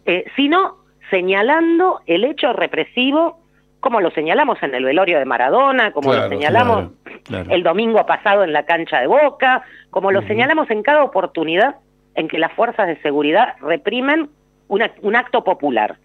eh, 0.06 0.24
sino 0.36 0.76
señalando 1.10 2.00
el 2.06 2.24
hecho 2.24 2.52
represivo, 2.52 3.38
como 3.80 4.00
lo 4.00 4.10
señalamos 4.12 4.62
en 4.62 4.74
el 4.74 4.84
velorio 4.84 5.18
de 5.18 5.24
Maradona, 5.24 5.92
como 5.92 6.10
Claro, 6.10 6.24
lo 6.24 6.28
señalamos 6.30 6.76
claro, 6.76 7.22
claro. 7.24 7.50
el 7.50 7.62
domingo 7.62 8.04
pasado 8.06 8.44
en 8.44 8.52
la 8.52 8.64
cancha 8.64 9.00
de 9.00 9.06
Boca, 9.06 9.62
como 9.90 10.10
lo 10.12 10.22
señalamos 10.22 10.70
en 10.70 10.82
cada 10.82 11.02
oportunidad 11.04 11.76
en 12.14 12.28
que 12.28 12.38
las 12.38 12.52
fuerzas 12.52 12.86
de 12.86 12.96
seguridad 13.02 13.54
reprimen 13.60 14.30
una- 14.68 14.92
un 15.02 15.16
acto 15.16 15.44
popular. 15.44 15.96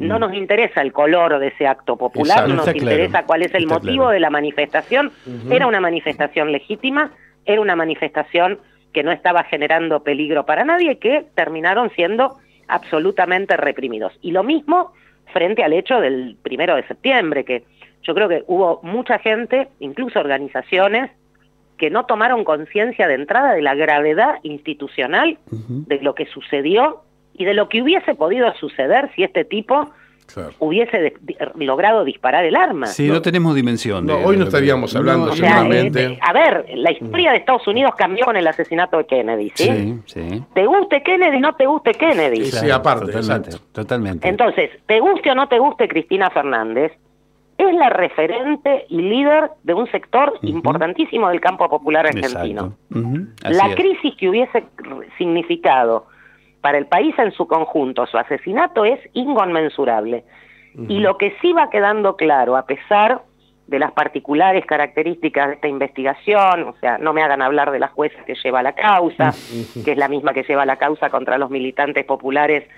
No 0.00 0.16
Mm. 0.16 0.20
nos 0.20 0.34
interesa 0.34 0.80
el 0.80 0.92
color 0.92 1.38
de 1.38 1.48
ese 1.48 1.66
acto 1.66 1.96
popular, 1.96 2.38
Exacto. 2.38 2.48
no 2.48 2.56
nos 2.56 2.64
claro, 2.64 2.78
interesa 2.78 3.24
cuál 3.26 3.42
es 3.42 3.54
el 3.54 3.64
está 3.64 3.74
motivo 3.74 4.04
claro. 4.04 4.10
de 4.10 4.20
la 4.20 4.30
manifestación. 4.30 5.12
Era 5.50 5.66
una 5.66 5.78
manifestación 5.80 6.50
legítima, 6.52 7.12
era 7.44 7.60
una 7.60 7.76
manifestación 7.76 8.58
que 8.94 9.02
no 9.02 9.12
estaba 9.12 9.44
generando 9.44 10.02
peligro 10.02 10.46
para 10.46 10.64
nadie, 10.64 10.98
que 10.98 11.26
terminaron 11.34 11.90
siendo 11.90 12.38
absolutamente 12.66 13.56
reprimidos. 13.58 14.12
Y 14.22 14.32
lo 14.32 14.42
mismo 14.42 14.92
frente 15.34 15.62
al 15.62 15.74
hecho 15.74 16.00
del 16.00 16.36
primero 16.42 16.74
de 16.76 16.86
septiembre, 16.86 17.44
que 17.44 17.62
yo 18.02 18.14
creo 18.14 18.28
que 18.28 18.42
hubo 18.46 18.80
mucha 18.82 19.18
gente, 19.18 19.68
incluso 19.80 20.18
organizaciones, 20.18 21.10
que 21.76 21.90
no 21.90 22.06
tomaron 22.06 22.44
conciencia 22.44 23.06
de 23.06 23.14
entrada 23.14 23.52
de 23.52 23.62
la 23.62 23.74
gravedad 23.74 24.36
institucional 24.42 25.38
de 25.50 26.00
lo 26.00 26.14
que 26.14 26.26
sucedió 26.26 27.02
y 27.34 27.44
de 27.44 27.54
lo 27.54 27.68
que 27.68 27.82
hubiese 27.82 28.14
podido 28.14 28.52
suceder 28.54 29.10
si 29.14 29.22
este 29.22 29.44
tipo 29.44 29.90
Claro. 30.32 30.52
hubiese 30.60 30.96
de- 31.00 31.14
logrado 31.56 32.04
disparar 32.04 32.44
el 32.44 32.54
arma. 32.54 32.86
Sí, 32.86 33.08
no, 33.08 33.20
tenemos 33.20 33.52
dimensión. 33.56 34.06
No, 34.06 34.16
de- 34.18 34.24
hoy 34.24 34.36
no 34.36 34.44
de- 34.44 34.48
estaríamos 34.50 34.94
hablando 34.94 35.32
O 35.32 35.34
sea, 35.34 35.58
seguramente. 35.58 36.04
eh, 36.04 36.18
a 36.22 36.32
ver, 36.32 36.66
la 36.74 36.92
historia 36.92 37.32
de 37.32 37.38
Estados 37.38 37.66
Unidos 37.66 37.94
cambió 37.98 38.26
con 38.26 38.36
el 38.36 38.46
asesinato 38.46 38.98
de 38.98 39.06
Kennedy, 39.06 39.50
¿sí? 39.56 39.64
Sí, 39.64 40.00
sí. 40.06 40.42
Te 40.54 40.66
guste 40.66 41.02
Kennedy, 41.02 41.40
no 41.40 41.54
te 41.56 41.66
guste 41.66 41.94
Kennedy. 41.94 42.44
Sí, 42.44 42.58
sí, 42.58 42.70
aparte, 42.70 43.06
totalmente, 43.06 43.48
exacto. 43.50 43.66
totalmente. 43.72 44.28
Entonces, 44.28 44.70
te 44.86 45.00
guste 45.00 45.32
o 45.32 45.34
no 45.34 45.48
te 45.48 45.58
guste 45.58 45.88
Cristina 45.88 46.30
Fernández, 46.30 46.92
es 47.58 47.74
la 47.74 47.90
referente 47.90 48.86
y 48.88 49.02
líder 49.02 49.50
de 49.64 49.74
un 49.74 49.90
sector 49.90 50.32
importantísimo 50.42 51.28
del 51.28 51.40
campo 51.40 51.68
popular 51.68 52.06
argentino. 52.06 52.74
La 53.42 53.66
es. 53.66 53.74
crisis 53.74 54.14
que 54.16 54.28
hubiese 54.28 54.62
significado 55.18 56.06
para 56.60 56.78
el 56.78 56.86
país 56.86 57.18
en 57.18 57.32
su 57.32 57.46
conjunto. 57.46 58.06
Su 58.06 58.18
asesinato 58.18 58.84
es 58.84 59.00
inconmensurable. 59.12 60.24
Y 60.88 61.00
lo 61.00 61.18
que 61.18 61.36
sí 61.40 61.52
va 61.52 61.68
quedando 61.68 62.16
claro, 62.16 62.56
a 62.56 62.64
pesar 62.64 63.22
de 63.66 63.78
las 63.78 63.92
particulares 63.92 64.64
características 64.66 65.48
de 65.48 65.54
esta 65.54 65.68
investigación, 65.68 66.64
o 66.64 66.74
sea, 66.80 66.98
no 66.98 67.12
me 67.12 67.22
hagan 67.22 67.42
hablar 67.42 67.70
de 67.72 67.80
la 67.80 67.88
jueza 67.88 68.24
que 68.24 68.34
lleva 68.34 68.62
la 68.62 68.72
causa, 68.72 69.32
que 69.84 69.92
es 69.92 69.98
la 69.98 70.08
misma 70.08 70.32
que 70.32 70.44
lleva 70.44 70.64
la 70.66 70.76
causa 70.76 71.10
contra 71.10 71.38
los 71.38 71.50
militantes 71.50 72.04
populares 72.04 72.68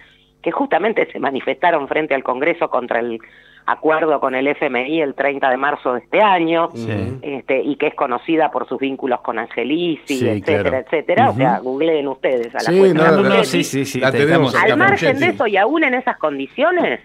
que 0.42 0.50
justamente 0.50 1.10
se 1.10 1.18
manifestaron 1.18 1.88
frente 1.88 2.14
al 2.14 2.24
Congreso 2.24 2.68
contra 2.68 3.00
el 3.00 3.20
acuerdo 3.66 4.18
con 4.20 4.34
el 4.34 4.46
FMI 4.48 5.00
el 5.02 5.14
30 5.14 5.50
de 5.50 5.56
marzo 5.56 5.94
de 5.94 6.00
este 6.00 6.20
año, 6.20 6.70
Sí. 6.74 6.88
este, 7.22 7.62
y 7.62 7.76
que 7.76 7.88
es 7.88 7.94
conocida 7.94 8.50
por 8.50 8.68
sus 8.68 8.78
vínculos 8.78 9.20
con 9.20 9.38
Angelisi, 9.38 10.18
Sí, 10.18 10.28
etcétera, 10.28 10.62
claro. 10.70 10.76
etcétera. 10.86 11.30
O 11.30 11.34
sea, 11.34 11.58
googleen 11.60 12.08
ustedes 12.08 12.48
a 12.54 12.58
la 12.58 12.60
Sí, 12.60 12.78
jueza 12.78 12.94
no, 12.94 13.04
No, 13.04 13.10
no, 13.10 13.22
Capuchetti. 13.22 13.46
sí, 13.46 13.64
sí, 13.64 13.84
sí. 13.84 14.00
La 14.00 14.10
te 14.10 14.18
tenemos 14.18 14.48
estamos- 14.48 14.54
acá. 14.64 14.72
Al 14.72 14.78
margen 14.78 15.18
de 15.20 15.26
eso 15.26 15.46
y 15.46 15.56
aún 15.56 15.84
en 15.84 15.94
esas 15.94 16.16
condiciones, 16.18 17.00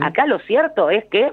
acá 0.00 0.26
lo 0.26 0.38
cierto 0.40 0.90
es 0.90 1.04
que 1.06 1.32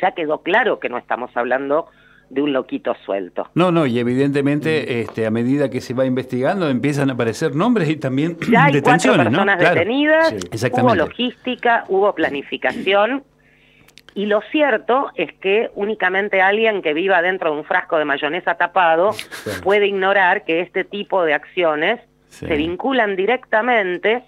ya 0.00 0.12
quedó 0.12 0.38
claro 0.42 0.80
que 0.80 0.88
no 0.88 0.96
estamos 0.98 1.30
hablando 1.36 1.86
de 2.30 2.40
un 2.40 2.54
loquito 2.54 2.94
suelto. 3.04 3.48
No, 3.54 3.70
no, 3.70 3.84
y 3.86 3.98
evidentemente 3.98 5.02
este, 5.02 5.26
a 5.26 5.30
medida 5.30 5.68
que 5.68 5.80
se 5.82 5.92
va 5.92 6.06
investigando 6.06 6.68
empiezan 6.70 7.10
a 7.10 7.12
aparecer 7.12 7.54
nombres 7.54 7.88
y 7.90 7.96
también 7.96 8.38
Ya 8.50 8.64
hay 8.64 8.72
cuatro 8.80 8.80
detenciones, 8.80 9.24
¿no? 9.26 9.30
personas 9.30 9.56
Claro. 9.58 9.74
detenidas, 9.74 10.34
Sí. 10.54 10.66
hubo 10.72 10.94
logística, 10.94 11.84
hubo 11.88 12.12
planificación, 12.14 13.22
y 14.14 14.26
lo 14.26 14.40
cierto 14.52 15.10
es 15.16 15.32
que 15.40 15.70
únicamente 15.74 16.40
alguien 16.40 16.82
que 16.82 16.94
viva 16.94 17.20
dentro 17.22 17.50
de 17.52 17.58
un 17.58 17.64
frasco 17.64 17.98
de 17.98 18.04
mayonesa 18.04 18.54
tapado 18.54 19.10
puede 19.62 19.86
ignorar 19.88 20.44
que 20.44 20.60
este 20.60 20.84
tipo 20.84 21.24
de 21.24 21.34
acciones 21.34 22.00
Sí. 22.28 22.46
se 22.46 22.56
vinculan 22.56 23.14
directamente 23.14 24.22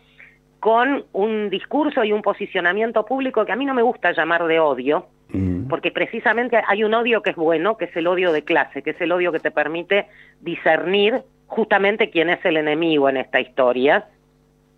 con 0.61 1.05
un 1.13 1.51
discurso 1.51 2.05
y 2.05 2.13
un 2.13 2.23
posicionamiento 2.23 3.05
público 3.05 3.45
que 3.45 3.51
a 3.53 3.57
mí 3.57 3.65
no 3.65 3.75
me 3.75 3.83
gusta 3.83 4.13
llamar 4.13 4.45
de 4.47 4.61
odio, 4.61 5.07
Mm. 5.31 5.67
porque 5.69 5.91
precisamente 5.91 6.61
hay 6.69 6.85
un 6.85 6.95
odio 6.95 7.21
que 7.23 7.31
es 7.31 7.37
bueno, 7.37 7.77
que 7.77 7.87
es 7.87 7.97
el 7.97 8.07
odio 8.07 8.31
de 8.33 8.43
clase, 8.43 8.83
que 8.83 8.91
es 8.91 9.01
el 9.01 9.11
odio 9.11 9.33
que 9.33 9.41
te 9.41 9.51
permite 9.51 10.07
discernir 10.41 11.23
justamente 11.49 12.11
quién 12.11 12.31
es 12.31 12.45
el 12.45 12.57
enemigo 12.59 13.09
en 13.09 13.17
esta 13.17 13.41
historia, 13.41 14.07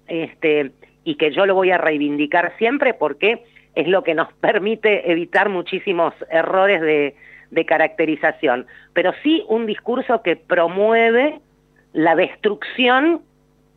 este, 0.07 0.73
y 1.05 1.17
que 1.17 1.31
yo 1.33 1.45
lo 1.47 1.55
voy 1.55 1.71
a 1.71 1.79
reivindicar 1.79 2.55
siempre 2.57 2.95
porque 2.95 3.45
es 3.75 3.87
lo 3.87 4.03
que 4.03 4.15
nos 4.15 4.33
permite 4.35 5.11
evitar 5.11 5.49
muchísimos 5.49 6.15
errores 6.31 6.81
de, 6.81 7.15
de 7.51 7.65
caracterización, 7.65 8.67
pero 8.93 9.13
sí 9.23 9.45
un 9.49 9.67
discurso 9.67 10.23
que 10.23 10.37
promueve 10.37 11.41
la 11.93 12.15
destrucción 12.15 13.23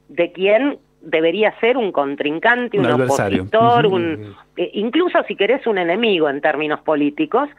de 0.10 0.31
quien 0.31 0.77
debería 1.01 1.57
ser 1.60 1.77
un 1.77 1.91
contrincante, 1.91 2.79
Un 2.79 2.86
un, 2.86 3.01
opositor, 3.01 3.88
un, 3.88 4.36
eh, 4.57 4.71
incluso 4.74 5.24
si 5.27 5.36
querés 5.36 5.65
un 5.65 5.77
enemigo 5.77 6.29
en 6.29 6.41
términos 6.41 6.81
políticos, 6.81 7.50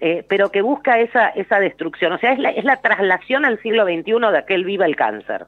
eh, 0.00 0.24
pero 0.28 0.50
que 0.50 0.62
busca 0.62 0.98
esa, 0.98 1.28
esa 1.28 1.60
destrucción. 1.60 2.12
O 2.12 2.18
sea, 2.18 2.32
es 2.32 2.38
la, 2.38 2.50
es 2.50 2.64
la 2.64 2.80
traslación 2.80 3.44
al 3.44 3.60
siglo 3.60 3.84
XXI 3.84 4.32
de 4.32 4.38
aquel 4.38 4.64
viva 4.64 4.86
el 4.86 4.96
cáncer. 4.96 5.46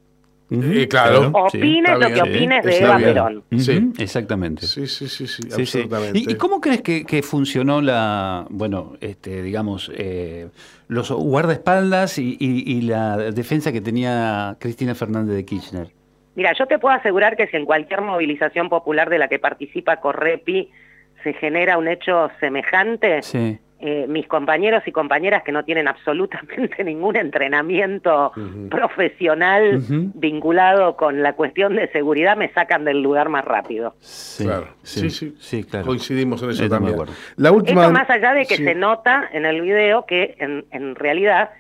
Eh, 0.53 0.87
claro. 0.89 1.31
Opines 1.33 1.93
lo 1.93 1.99
bien, 1.99 2.11
que 2.11 2.15
sí, 2.15 2.21
opines 2.31 2.65
de 2.65 2.79
Eva 2.79 2.97
bien. 2.99 3.09
Perón. 3.11 3.45
Sí. 3.59 3.93
Exactamente. 3.99 4.67
Sí, 4.67 4.87
sí, 4.87 5.09
sí, 5.09 5.27
sí, 5.27 5.43
Sí, 5.49 5.67
sí. 5.67 5.79
absolutamente. 5.81 6.19
¿Y, 6.19 6.31
y 6.33 6.35
cómo 6.35 6.61
crees 6.61 6.83
que, 6.83 7.05
que 7.05 7.23
funcionó 7.23 7.81
la, 7.81 8.47
bueno, 8.51 8.95
este, 9.01 9.43
digamos, 9.43 9.91
eh, 9.97 10.49
los 10.89 11.11
guardaespaldas 11.11 12.19
y, 12.19 12.37
y- 12.39 12.71
y 12.71 12.83
la 12.83 13.17
defensa 13.17 13.73
que 13.73 13.81
tenía 13.81 14.57
Cristina 14.61 14.95
Fernández 14.95 15.35
de 15.37 15.45
Kirchner? 15.45 15.89
Mira, 16.35 16.53
yo 16.59 16.67
te 16.67 16.79
puedo 16.79 16.95
asegurar 16.95 17.37
que 17.37 17.47
si 17.47 17.57
en 17.57 17.65
cualquier 17.67 18.01
movilización 18.03 18.69
popular 18.69 19.11
de 19.11 19.19
la 19.19 19.29
que 19.29 19.39
participa 19.39 19.97
Correpi 20.01 20.71
se 21.23 21.33
genera 21.35 21.79
un 21.79 21.89
hecho 21.89 22.31
semejante, 22.41 23.23
Sí. 23.23 23.59
Eh, 23.85 24.07
mis 24.09 24.29
compañeros 24.29 24.85
y 24.87 24.93
compañeras 24.93 25.43
que 25.43 25.51
no 25.51 25.65
tienen 25.65 25.89
absolutamente 25.89 26.85
ningún 26.85 27.17
entrenamiento 27.17 28.31
profesional 28.71 29.83
vinculado 30.15 30.97
con 30.97 31.21
la 31.21 31.33
cuestión 31.33 31.75
de 31.75 31.91
seguridad 31.91 32.37
me 32.37 32.53
sacan 32.53 32.85
del 32.85 33.03
lugar 33.03 33.29
más 33.29 33.45
rápido. 33.45 33.97
Sí, 33.99 34.45
Claro. 34.45 34.69
Sí, 34.85 35.11
sí. 35.11 35.35
Sí, 35.41 35.65
claro. 35.65 35.87
Coincidimos 35.87 36.41
en 36.45 36.51
eso 36.51 36.69
también. 36.69 36.97
La 37.37 37.51
última. 37.51 37.83
Esto 37.83 37.93
más 37.93 38.09
allá 38.09 38.35
de 38.35 38.47
que 38.47 38.57
sí. 38.57 38.65
se 38.65 38.75
nota 38.77 39.29
en 39.33 39.47
el 39.47 39.61
video 39.61 40.07
que 40.07 40.37
en, 40.39 40.65
en 40.71 40.95
realidad 40.95 41.51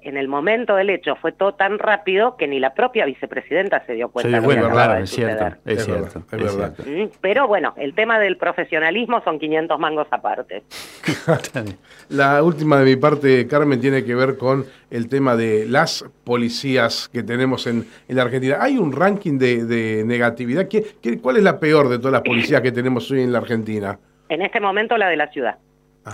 en 0.00 0.16
el 0.16 0.28
momento 0.28 0.76
del 0.76 0.90
hecho 0.90 1.16
fue 1.16 1.32
todo 1.32 1.54
tan 1.54 1.78
rápido 1.78 2.36
que 2.36 2.46
ni 2.46 2.60
la 2.60 2.72
propia 2.74 3.04
vicepresidenta 3.04 3.84
se 3.86 3.94
dio 3.94 4.08
cuenta 4.10 4.40
de 4.40 4.40
lo 4.40 4.48
que 4.48 4.54
de 4.98 5.02
es 5.02 5.10
cierto, 5.10 5.34
suceder. 5.44 5.58
es 5.66 5.78
Es 5.78 5.84
cierto, 5.84 6.06
es 6.18 6.32
es 6.32 6.56
verdad. 6.56 6.74
cierto. 6.76 6.90
Mm, 7.12 7.16
Pero 7.20 7.48
bueno, 7.48 7.74
el 7.76 7.94
tema 7.94 8.18
del 8.20 8.36
profesionalismo 8.36 9.20
son 9.24 9.38
500 9.38 9.78
mangos 9.78 10.06
aparte. 10.10 10.62
La 12.08 12.42
última 12.42 12.78
de 12.78 12.84
mi 12.84 12.96
parte, 12.96 13.46
Carmen, 13.46 13.80
tiene 13.80 14.04
que 14.04 14.14
ver 14.14 14.38
con 14.38 14.64
el 14.90 15.08
tema 15.08 15.36
de 15.36 15.66
las 15.66 16.04
policías 16.24 17.08
que 17.12 17.22
tenemos 17.22 17.66
en, 17.66 17.86
en 18.08 18.16
la 18.16 18.22
Argentina. 18.22 18.58
¿Hay 18.60 18.78
un 18.78 18.92
ranking 18.92 19.38
de, 19.38 19.64
de 19.64 20.04
negatividad? 20.04 20.68
¿Qué, 20.68 20.84
qué- 21.02 21.18
cuál 21.20 21.36
es 21.36 21.42
la 21.42 21.58
peor 21.60 21.88
de 21.88 21.98
todas 21.98 22.12
las 22.12 22.22
policías 22.22 22.60
que 22.62 22.72
tenemos 22.72 23.10
hoy 23.10 23.22
en 23.22 23.32
la 23.32 23.38
Argentina? 23.38 23.98
En 24.28 24.42
este 24.42 24.60
momento 24.60 24.96
la 24.96 25.08
de 25.08 25.16
la 25.16 25.28
ciudad. 25.28 25.56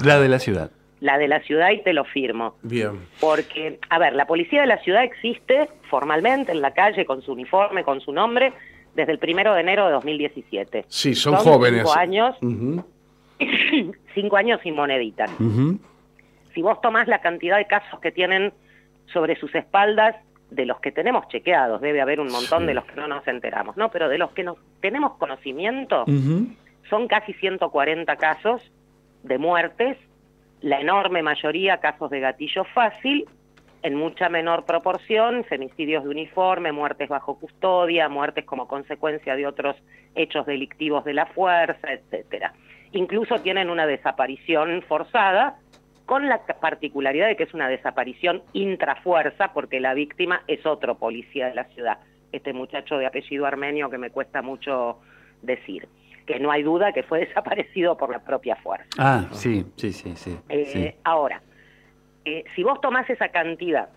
La 0.04 0.18
de 0.18 0.28
la 0.28 0.38
ciudad. 0.38 0.70
La 1.00 1.18
de 1.18 1.28
la 1.28 1.40
ciudad 1.40 1.70
y 1.70 1.82
te 1.82 1.92
lo 1.92 2.04
firmo. 2.04 2.54
Bien. 2.62 3.06
Porque, 3.20 3.78
a 3.90 3.98
ver, 3.98 4.14
la 4.14 4.26
policía 4.26 4.60
de 4.62 4.66
la 4.66 4.78
ciudad 4.78 5.04
existe 5.04 5.68
formalmente 5.90 6.52
en 6.52 6.60
la 6.60 6.72
calle 6.72 7.04
con 7.04 7.20
su 7.22 7.32
uniforme, 7.32 7.84
con 7.84 8.00
su 8.00 8.12
nombre, 8.12 8.52
desde 8.94 9.12
el 9.12 9.18
primero 9.18 9.54
de 9.54 9.60
enero 9.60 9.86
de 9.86 9.92
2017. 9.92 10.84
Sí, 10.88 11.14
son, 11.14 11.34
Son 11.38 11.44
jóvenes. 11.54 11.80
cinco 11.80 11.98
años. 11.98 12.36
Cinco 14.14 14.36
años 14.36 14.60
sin 14.62 14.76
moneditas. 14.76 15.28
Si 16.54 16.62
vos 16.62 16.80
tomás 16.80 17.08
la 17.08 17.20
cantidad 17.20 17.56
de 17.56 17.66
casos 17.66 17.98
que 17.98 18.12
tienen 18.12 18.52
sobre 19.12 19.34
sus 19.36 19.52
espaldas, 19.54 20.14
de 20.50 20.66
los 20.66 20.80
que 20.80 20.92
tenemos 20.92 21.26
chequeados, 21.28 21.80
debe 21.80 22.00
haber 22.00 22.20
un 22.20 22.30
montón 22.30 22.66
de 22.66 22.74
los 22.74 22.84
que 22.84 22.94
no 22.94 23.08
nos 23.08 23.26
enteramos, 23.26 23.76
¿no? 23.76 23.90
Pero 23.90 24.08
de 24.08 24.18
los 24.18 24.30
que 24.32 24.44
no 24.44 24.56
tenemos 24.80 25.14
conocimiento, 25.16 26.04
son 26.88 27.08
casi 27.08 27.32
140 27.34 28.16
casos 28.16 28.62
de 29.24 29.38
muertes, 29.38 29.96
la 30.64 30.80
enorme 30.80 31.22
mayoría 31.22 31.76
casos 31.76 32.08
de 32.08 32.20
gatillo 32.20 32.64
fácil, 32.64 33.26
en 33.82 33.94
mucha 33.96 34.30
menor 34.30 34.64
proporción, 34.64 35.44
femicidios 35.44 36.04
de 36.04 36.08
uniforme, 36.08 36.72
muertes 36.72 37.10
bajo 37.10 37.38
custodia, 37.38 38.08
muertes 38.08 38.46
como 38.46 38.66
consecuencia 38.66 39.36
de 39.36 39.46
otros 39.46 39.76
hechos 40.14 40.46
delictivos 40.46 41.04
de 41.04 41.12
la 41.12 41.26
fuerza, 41.26 41.92
etcétera. 41.92 42.54
Incluso 42.92 43.40
tienen 43.40 43.68
una 43.68 43.86
desaparición 43.86 44.80
forzada, 44.88 45.58
con 46.06 46.28
la 46.28 46.40
particularidad 46.46 47.26
de 47.26 47.36
que 47.36 47.42
es 47.42 47.52
una 47.52 47.68
desaparición 47.68 48.42
intrafuerza, 48.54 49.52
porque 49.52 49.80
la 49.80 49.92
víctima 49.92 50.44
es 50.46 50.64
otro 50.64 50.96
policía 50.96 51.48
de 51.48 51.56
la 51.56 51.64
ciudad, 51.64 51.98
este 52.32 52.54
muchacho 52.54 52.96
de 52.96 53.04
apellido 53.04 53.44
armenio 53.44 53.90
que 53.90 53.98
me 53.98 54.08
cuesta 54.08 54.40
mucho 54.40 54.98
decir 55.42 55.88
que 56.26 56.38
no 56.40 56.50
hay 56.50 56.62
duda 56.62 56.92
que 56.92 57.02
fue 57.02 57.20
desaparecido 57.26 57.96
por 57.96 58.10
la 58.10 58.20
propia 58.20 58.56
fuerza. 58.56 58.88
Ah, 58.98 59.28
sí, 59.32 59.64
sí, 59.76 59.92
sí, 59.92 60.14
sí. 60.16 60.36
Eh, 60.48 60.96
ahora, 61.04 61.42
eh, 62.24 62.44
si 62.54 62.62
vos 62.62 62.80
tomás 62.80 63.08
esa 63.10 63.28
cantidad 63.28 63.88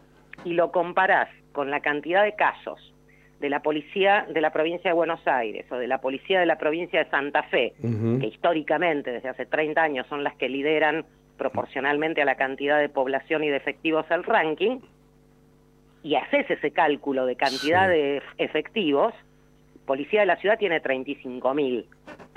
y 0.43 0.53
lo 0.53 0.71
comparás 0.71 1.29
con 1.51 1.71
la 1.71 1.79
cantidad 1.79 2.23
de 2.23 2.35
casos 2.35 2.93
de 3.39 3.49
la 3.49 3.61
policía 3.61 4.25
de 4.29 4.41
la 4.41 4.51
provincia 4.51 4.89
de 4.89 4.95
Buenos 4.95 5.25
Aires 5.27 5.65
o 5.71 5.75
de 5.75 5.87
la 5.87 5.99
policía 5.99 6.39
de 6.39 6.45
la 6.45 6.57
provincia 6.57 7.03
de 7.03 7.09
Santa 7.09 7.43
Fe, 7.43 7.73
que 7.81 8.27
históricamente 8.27 9.11
desde 9.11 9.29
hace 9.29 9.45
30 9.45 9.81
años 9.81 10.07
son 10.07 10.23
las 10.23 10.35
que 10.37 10.49
lideran 10.49 11.05
proporcionalmente 11.37 12.21
a 12.23 12.25
la 12.25 12.35
cantidad 12.35 12.79
de 12.79 12.89
población 12.89 13.43
y 13.43 13.49
de 13.49 13.57
efectivos 13.57 14.05
el 14.09 14.23
ranking, 14.23 14.79
y 16.03 16.15
haces 16.15 16.49
ese 16.49 16.71
cálculo 16.71 17.25
de 17.25 17.35
cantidad 17.35 17.87
de 17.87 18.21
efectivos, 18.37 19.13
Policía 19.85 20.21
de 20.21 20.25
la 20.25 20.35
Ciudad 20.35 20.57
tiene 20.59 20.81
35.000, 20.81 21.85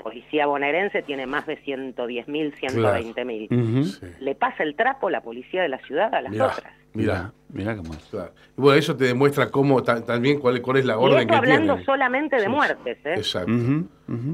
Policía 0.01 0.45
bonaerense 0.45 1.01
tiene 1.01 1.25
más 1.25 1.45
de 1.47 1.57
110.000, 1.63 2.53
120.000. 2.59 4.17
Le 4.19 4.35
pasa 4.35 4.63
el 4.63 4.75
trapo 4.75 5.09
la 5.09 5.21
Policía 5.21 5.61
de 5.61 5.69
la 5.69 5.79
Ciudad 5.79 6.13
a 6.13 6.21
las 6.21 6.33
otras. 6.33 6.73
Mira, 6.93 7.31
mira 7.49 7.75
cómo 7.75 7.93
es. 7.93 8.11
Bueno, 8.55 8.77
eso 8.77 8.97
te 8.97 9.05
demuestra 9.05 9.49
cómo 9.49 9.81
también 9.81 10.39
cuál, 10.39 10.61
cuál 10.61 10.77
es 10.77 10.85
la 10.85 10.97
orden 10.97 11.27
que 11.27 11.35
hablando 11.35 11.81
solamente 11.83 12.35
de 12.35 12.49
muertes, 12.49 12.97
¿eh? 13.05 13.13
Exacto. 13.15 13.51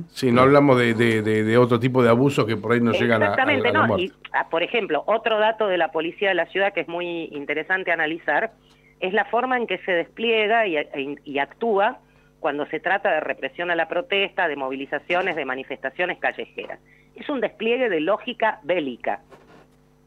Sí, 0.09 0.31
no 0.31 0.41
hablamos 0.41 0.79
de, 0.79 0.93
de, 0.95 1.57
otro 1.57 1.79
tipo 1.79 2.01
de 2.01 2.09
abusos 2.09 2.45
que 2.45 2.57
por 2.57 2.71
ahí 2.71 2.81
no 2.81 2.93
llegan 2.93 3.21
a, 3.21 3.25
Exactamente, 3.27 3.71
no. 3.71 3.99
Y, 3.99 4.11
ah, 4.33 4.47
por 4.49 4.63
ejemplo, 4.63 5.03
otro 5.05 5.37
dato 5.39 5.67
de 5.67 5.77
la 5.77 5.91
Policía 5.91 6.29
de 6.29 6.35
la 6.35 6.47
Ciudad 6.47 6.73
que 6.73 6.81
es 6.81 6.87
muy 6.87 7.25
interesante 7.25 7.91
analizar 7.91 8.53
es 8.99 9.13
la 9.13 9.25
forma 9.25 9.57
en 9.57 9.67
que 9.67 9.77
se 9.79 9.91
despliega 9.91 10.65
y, 10.65 10.77
y 11.23 11.37
actúa 11.37 11.99
cuando 12.39 12.65
se 12.67 12.79
trata 12.79 13.11
de 13.11 13.19
represión 13.19 13.71
a 13.71 13.75
la 13.75 13.87
protesta, 13.87 14.47
de 14.47 14.55
movilizaciones, 14.55 15.35
de 15.35 15.45
manifestaciones 15.45 16.19
callejeras. 16.19 16.79
Es 17.15 17.27
un 17.29 17.41
despliegue 17.41 17.89
de 17.89 17.99
lógica 17.99 18.59
bélica. 18.63 19.21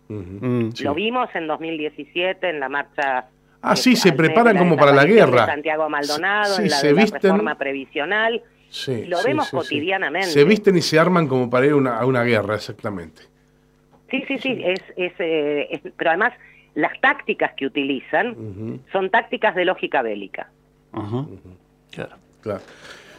Mm, 0.08 0.70
Lo 0.82 0.94
vimos 0.94 1.28
en 1.34 1.46
2017 1.46 2.50
en 2.50 2.60
la 2.60 2.68
marcha. 2.68 3.26
Ah, 3.62 3.76
sí, 3.76 3.96
se 3.96 4.12
preparan 4.12 4.56
como 4.56 4.76
para 4.76 4.92
la 4.92 5.04
guerra. 5.04 5.46
Santiago 5.46 5.88
Maldonado, 5.88 6.58
en 6.58 6.68
la, 6.68 6.80
reforma 6.82 7.56
previsional. 7.56 8.42
Sí, 8.68 9.04
lo 9.06 9.22
vemos 9.22 9.50
cotidianamente. 9.50 10.28
Se 10.28 10.44
visten 10.44 10.76
y 10.76 10.82
se 10.82 10.98
arman 10.98 11.26
como 11.26 11.50
para 11.50 11.66
ir 11.66 11.72
a 11.72 12.06
una 12.06 12.22
guerra, 12.22 12.54
exactamente. 12.54 13.22
Sí, 14.10 14.24
sí, 14.26 14.38
sí, 14.38 14.62
es, 14.64 14.80
eh, 14.96 15.68
es, 15.70 15.92
pero 15.96 16.10
además 16.10 16.32
las 16.74 16.98
tácticas 17.00 17.52
que 17.56 17.66
utilizan 17.66 18.80
son 18.92 19.10
tácticas 19.10 19.54
de 19.54 19.64
lógica 19.64 20.02
bélica. 20.02 20.50
Ajá. 20.92 21.26
Claro. 21.90 22.16
claro. 22.42 22.60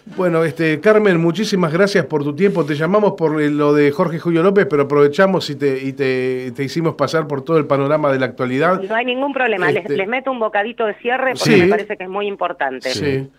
Bueno, 0.05 0.43
este, 0.43 0.79
Carmen, 0.81 1.21
muchísimas 1.21 1.71
gracias 1.71 2.05
por 2.05 2.23
tu 2.23 2.35
tiempo. 2.35 2.65
Te 2.65 2.75
llamamos 2.75 3.13
por 3.13 3.39
lo 3.39 3.73
de 3.73 3.91
Jorge 3.91 4.19
Julio 4.19 4.41
López, 4.41 4.65
pero 4.69 4.83
aprovechamos 4.83 5.49
y 5.49 5.55
te, 5.55 5.79
y 5.83 5.93
te, 5.93 6.63
hicimos 6.63 6.95
pasar 6.95 7.27
por 7.27 7.43
todo 7.43 7.57
el 7.57 7.67
panorama 7.67 8.11
de 8.11 8.19
la 8.19 8.25
actualidad. 8.25 8.81
No 8.81 8.95
hay 8.95 9.05
ningún 9.05 9.31
problema. 9.31 9.71
Les, 9.71 9.85
este, 9.85 10.07
meto 10.07 10.31
un 10.31 10.39
bocadito 10.39 10.85
de 10.85 10.95
cierre 10.95 11.33
porque 11.37 11.57
me 11.57 11.67
parece 11.67 11.97
que 11.97 12.03
es 12.03 12.09
muy 12.09 12.27
importante. 12.27 12.89
Sí. 12.89 13.29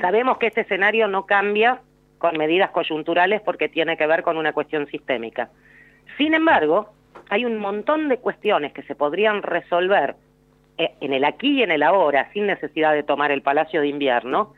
Sabemos 0.00 0.38
que 0.38 0.46
este 0.46 0.62
escenario 0.62 1.06
no 1.06 1.26
cambia 1.26 1.82
con 2.18 2.36
medidas 2.36 2.70
coyunturales 2.70 3.42
porque 3.42 3.68
tiene 3.68 3.96
que 3.96 4.06
ver 4.06 4.22
con 4.22 4.36
una 4.36 4.52
cuestión 4.52 4.86
sistémica. 4.86 5.50
Sin 6.16 6.34
embargo, 6.34 6.92
hay 7.28 7.44
un 7.44 7.58
montón 7.58 8.08
de 8.08 8.18
cuestiones 8.18 8.72
que 8.72 8.82
se 8.82 8.94
podrían 8.94 9.42
resolver 9.42 10.10
eh, 10.10 10.16
en 11.00 11.12
el 11.12 11.24
aquí 11.24 11.58
y 11.58 11.62
en 11.62 11.70
el 11.70 11.82
ahora, 11.82 12.30
sin 12.32 12.46
necesidad 12.46 12.92
de 12.94 13.02
tomar 13.02 13.30
el 13.30 13.42
Palacio 13.42 13.80
de 13.80 13.88
Invierno, 13.88 14.54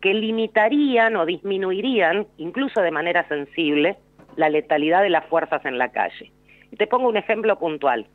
que 0.00 0.14
limitarían 0.14 1.16
o 1.16 1.26
disminuirían, 1.26 2.26
incluso 2.38 2.80
de 2.80 2.90
manera 2.90 3.26
sensible, 3.28 3.96
la 4.36 4.48
letalidad 4.48 5.02
de 5.02 5.10
las 5.10 5.26
fuerzas 5.26 5.64
en 5.64 5.78
la 5.78 5.90
calle. 5.92 6.32
Y 6.72 6.76
te 6.76 6.86
pongo 6.86 7.08
un 7.08 7.16
ejemplo 7.16 7.58
puntual. 7.58 8.06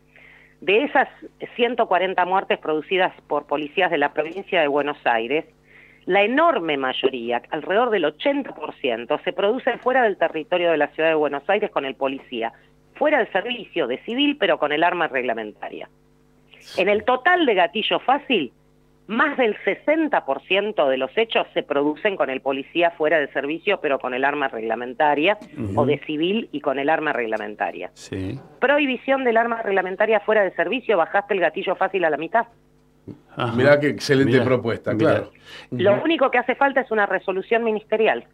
De 0.61 0.83
esas 0.83 1.07
140 1.55 2.25
muertes 2.25 2.59
producidas 2.59 3.13
por 3.27 3.45
policías 3.45 3.91
de 3.91 3.97
la 3.97 4.13
provincia 4.13 4.61
de 4.61 4.67
Buenos 4.67 4.97
Aires, 5.05 5.45
la 6.05 6.23
enorme 6.23 6.77
mayoría, 6.77 7.41
alrededor 7.49 7.89
del 7.89 8.05
80%, 8.05 9.23
se 9.23 9.33
produce 9.33 9.77
fuera 9.79 10.03
del 10.03 10.17
territorio 10.17 10.71
de 10.71 10.77
la 10.77 10.87
ciudad 10.89 11.09
de 11.09 11.15
Buenos 11.15 11.49
Aires 11.49 11.71
con 11.71 11.85
el 11.85 11.95
policía, 11.95 12.53
fuera 12.95 13.19
del 13.19 13.31
servicio 13.31 13.87
de 13.87 13.97
civil, 14.03 14.37
pero 14.37 14.57
con 14.59 14.71
el 14.71 14.83
arma 14.83 15.07
reglamentaria. 15.07 15.89
En 16.77 16.89
el 16.89 17.03
total 17.03 17.45
de 17.45 17.53
gatillo 17.55 17.99
fácil, 17.99 18.51
más 19.07 19.37
del 19.37 19.55
60% 19.63 20.89
de 20.89 20.97
los 20.97 21.15
hechos 21.15 21.45
se 21.53 21.61
producen 21.61 22.15
con 22.15 22.29
el 22.29 22.41
policía 22.41 22.91
fuera 22.91 23.19
de 23.19 23.27
servicio, 23.31 23.79
pero 23.79 23.99
con 23.99 24.13
el 24.13 24.25
arma 24.25 24.47
reglamentaria, 24.47 25.37
o 25.75 25.85
de 25.85 25.99
civil 25.99 26.49
y 26.51 26.61
con 26.61 26.79
el 26.79 26.89
arma 26.89 27.13
reglamentaria. 27.13 27.91
Prohibición 28.59 29.23
del 29.23 29.37
arma 29.37 29.61
reglamentaria 29.61 30.19
fuera 30.21 30.43
de 30.43 30.51
servicio, 30.55 30.97
bajaste 30.97 31.35
el 31.35 31.39
gatillo 31.39 31.75
fácil 31.75 32.03
a 32.05 32.09
la 32.09 32.17
mitad. 32.17 32.47
Mirá 33.55 33.79
qué 33.79 33.89
excelente 33.89 34.41
propuesta, 34.41 34.95
claro. 34.97 35.31
Lo 35.69 36.01
único 36.03 36.31
que 36.31 36.39
hace 36.39 36.55
falta 36.55 36.81
es 36.81 36.89
una 36.89 37.05
resolución 37.05 37.63
ministerial. 37.63 38.25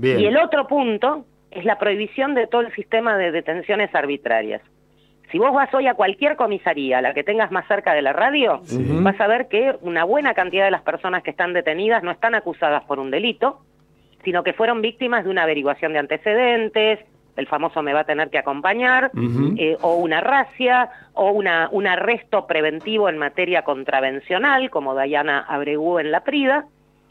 Y 0.00 0.26
el 0.26 0.36
otro 0.36 0.66
punto 0.66 1.24
es 1.50 1.64
la 1.64 1.78
prohibición 1.78 2.34
de 2.34 2.46
todo 2.46 2.60
el 2.60 2.74
sistema 2.74 3.16
de 3.16 3.32
detenciones 3.32 3.94
arbitrarias. 3.94 4.60
Si 5.30 5.38
vos 5.38 5.52
vas 5.52 5.72
hoy 5.74 5.86
a 5.86 5.94
cualquier 5.94 6.36
comisaría, 6.36 7.02
la 7.02 7.12
que 7.12 7.22
tengas 7.22 7.50
más 7.50 7.66
cerca 7.68 7.92
de 7.92 8.02
la 8.02 8.12
radio, 8.12 8.62
vas 9.02 9.20
a 9.20 9.26
ver 9.26 9.48
que 9.48 9.76
una 9.82 10.04
buena 10.04 10.32
cantidad 10.32 10.64
de 10.64 10.70
las 10.70 10.82
personas 10.82 11.22
que 11.22 11.30
están 11.30 11.52
detenidas 11.52 12.02
no 12.02 12.10
están 12.10 12.34
acusadas 12.34 12.84
por 12.84 12.98
un 12.98 13.10
delito, 13.10 13.60
sino 14.24 14.42
que 14.42 14.54
fueron 14.54 14.80
víctimas 14.80 15.24
de 15.24 15.30
una 15.30 15.42
averiguación 15.42 15.92
de 15.92 15.98
antecedentes, 15.98 17.00
el 17.36 17.46
famoso 17.46 17.82
me 17.82 17.92
va 17.92 18.00
a 18.00 18.04
tener 18.04 18.30
que 18.30 18.38
acompañar, 18.38 19.12
eh, 19.58 19.76
o 19.80 19.94
una 19.94 20.20
racia, 20.20 20.90
o 21.12 21.30
una, 21.30 21.68
un 21.70 21.86
arresto 21.86 22.46
preventivo 22.46 23.08
en 23.08 23.16
materia 23.16 23.62
contravencional, 23.62 24.70
como 24.70 24.94
Dayana 24.94 25.40
Abregú 25.40 26.00
en 26.00 26.10
La 26.10 26.24
Prida, 26.24 26.64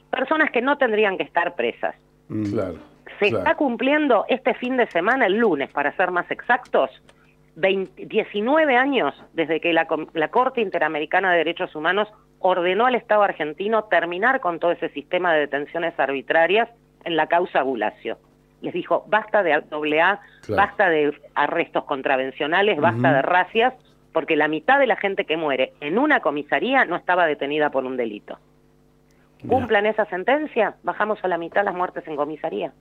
personas 0.09 0.51
que 0.51 0.61
no 0.61 0.77
tendrían 0.77 1.17
que 1.17 1.23
estar 1.23 1.55
presas. 1.55 1.95
Claro, 2.27 2.75
Se 3.19 3.27
está 3.27 3.55
cumpliendo 3.55 4.25
este 4.27 4.53
fin 4.55 4.75
de 4.75 4.87
semana, 4.87 5.27
el 5.27 5.37
lunes, 5.37 5.69
para 5.71 5.95
ser 5.95 6.11
más 6.11 6.29
exactos, 6.29 6.89
19 7.57 8.77
años 8.77 9.15
desde 9.33 9.59
que 9.59 9.73
la, 9.73 9.87
Corte 10.29 10.61
Interamericana 10.61 11.31
de 11.31 11.39
Derechos 11.39 11.75
Humanos 11.75 12.07
ordenó 12.39 12.85
al 12.85 12.93
Estado 12.93 13.23
argentino 13.23 13.85
terminar 13.85 14.41
con 14.41 14.59
todo 14.59 14.71
ese 14.71 14.89
sistema 14.89 15.33
de 15.33 15.41
detenciones 15.41 15.99
arbitrarias 15.99 16.69
en 17.03 17.15
la 17.15 17.25
causa 17.25 17.63
Gulacio. 17.63 18.19
Les 18.61 18.73
dijo, 18.73 19.05
basta 19.07 19.41
de 19.41 19.53
AA, 19.53 20.21
basta 20.49 20.89
de 20.89 21.19
arrestos 21.33 21.83
contravencionales, 21.85 22.79
basta 22.79 23.11
de 23.11 23.21
racias, 23.23 23.73
porque 24.13 24.35
la 24.35 24.47
mitad 24.47 24.77
de 24.77 24.87
la 24.87 24.95
gente 24.95 25.25
que 25.25 25.37
muere 25.37 25.73
en 25.81 25.97
una 25.97 26.19
comisaría 26.19 26.85
no 26.85 26.95
estaba 26.95 27.25
detenida 27.25 27.71
por 27.71 27.85
un 27.85 27.97
delito. 27.97 28.37
Cumplan 29.47 29.87
esa 29.87 30.05
sentencia, 30.05 30.75
bajamos 30.83 31.23
a 31.23 31.27
la 31.27 31.37
mitad 31.37 31.63
las 31.63 31.75
muertes 31.75 32.07
en 32.07 32.15
comisaría. 32.15 32.71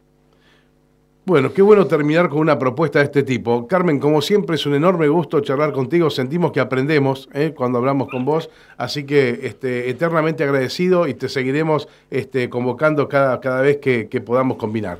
Bueno, 1.27 1.53
qué 1.53 1.61
bueno 1.61 1.89
terminar 1.89 2.29
con 2.29 2.39
una 2.39 2.57
propuesta 2.57 3.01
de 3.01 3.07
este 3.07 3.25
tipo. 3.25 3.67
Carmen, 3.67 3.99
como 3.99 4.23
siempre, 4.23 4.55
es 4.55 4.65
un 4.65 4.77
enorme 4.77 5.09
gusto 5.09 5.41
charlar 5.41 5.73
contigo. 5.73 6.09
Sentimos 6.09 6.53
que 6.53 6.61
aprendemos 6.61 7.29
¿eh? 7.35 7.53
cuando 7.53 7.79
hablamos 7.79 8.07
con 8.09 8.25
vos. 8.25 8.49
Así 8.77 9.05
que 9.05 9.41
este, 9.43 9.91
eternamente 9.91 10.45
agradecido 10.45 11.09
y 11.09 11.15
te 11.15 11.29
seguiremos 11.29 11.89
este, 12.12 12.49
convocando 12.49 13.09
cada, 13.09 13.41
cada 13.41 13.61
vez 13.61 13.79
que, 13.79 14.09
que 14.09 14.21
podamos 14.21 14.57
combinar. 14.57 14.99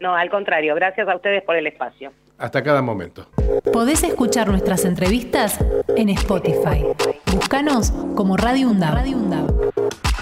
No, 0.00 0.16
al 0.16 0.28
contrario. 0.30 0.74
Gracias 0.74 1.06
a 1.06 1.14
ustedes 1.14 1.44
por 1.44 1.54
el 1.54 1.68
espacio. 1.68 2.10
Hasta 2.38 2.60
cada 2.64 2.82
momento. 2.82 3.28
Podés 3.72 4.02
escuchar 4.02 4.48
nuestras 4.48 4.84
entrevistas 4.84 5.64
en 5.94 6.08
Spotify. 6.08 6.86
Búscanos 7.32 7.92
como 8.16 8.36
Radio 8.36 8.68
Radio 8.76 9.16
UNDAV. 9.16 10.17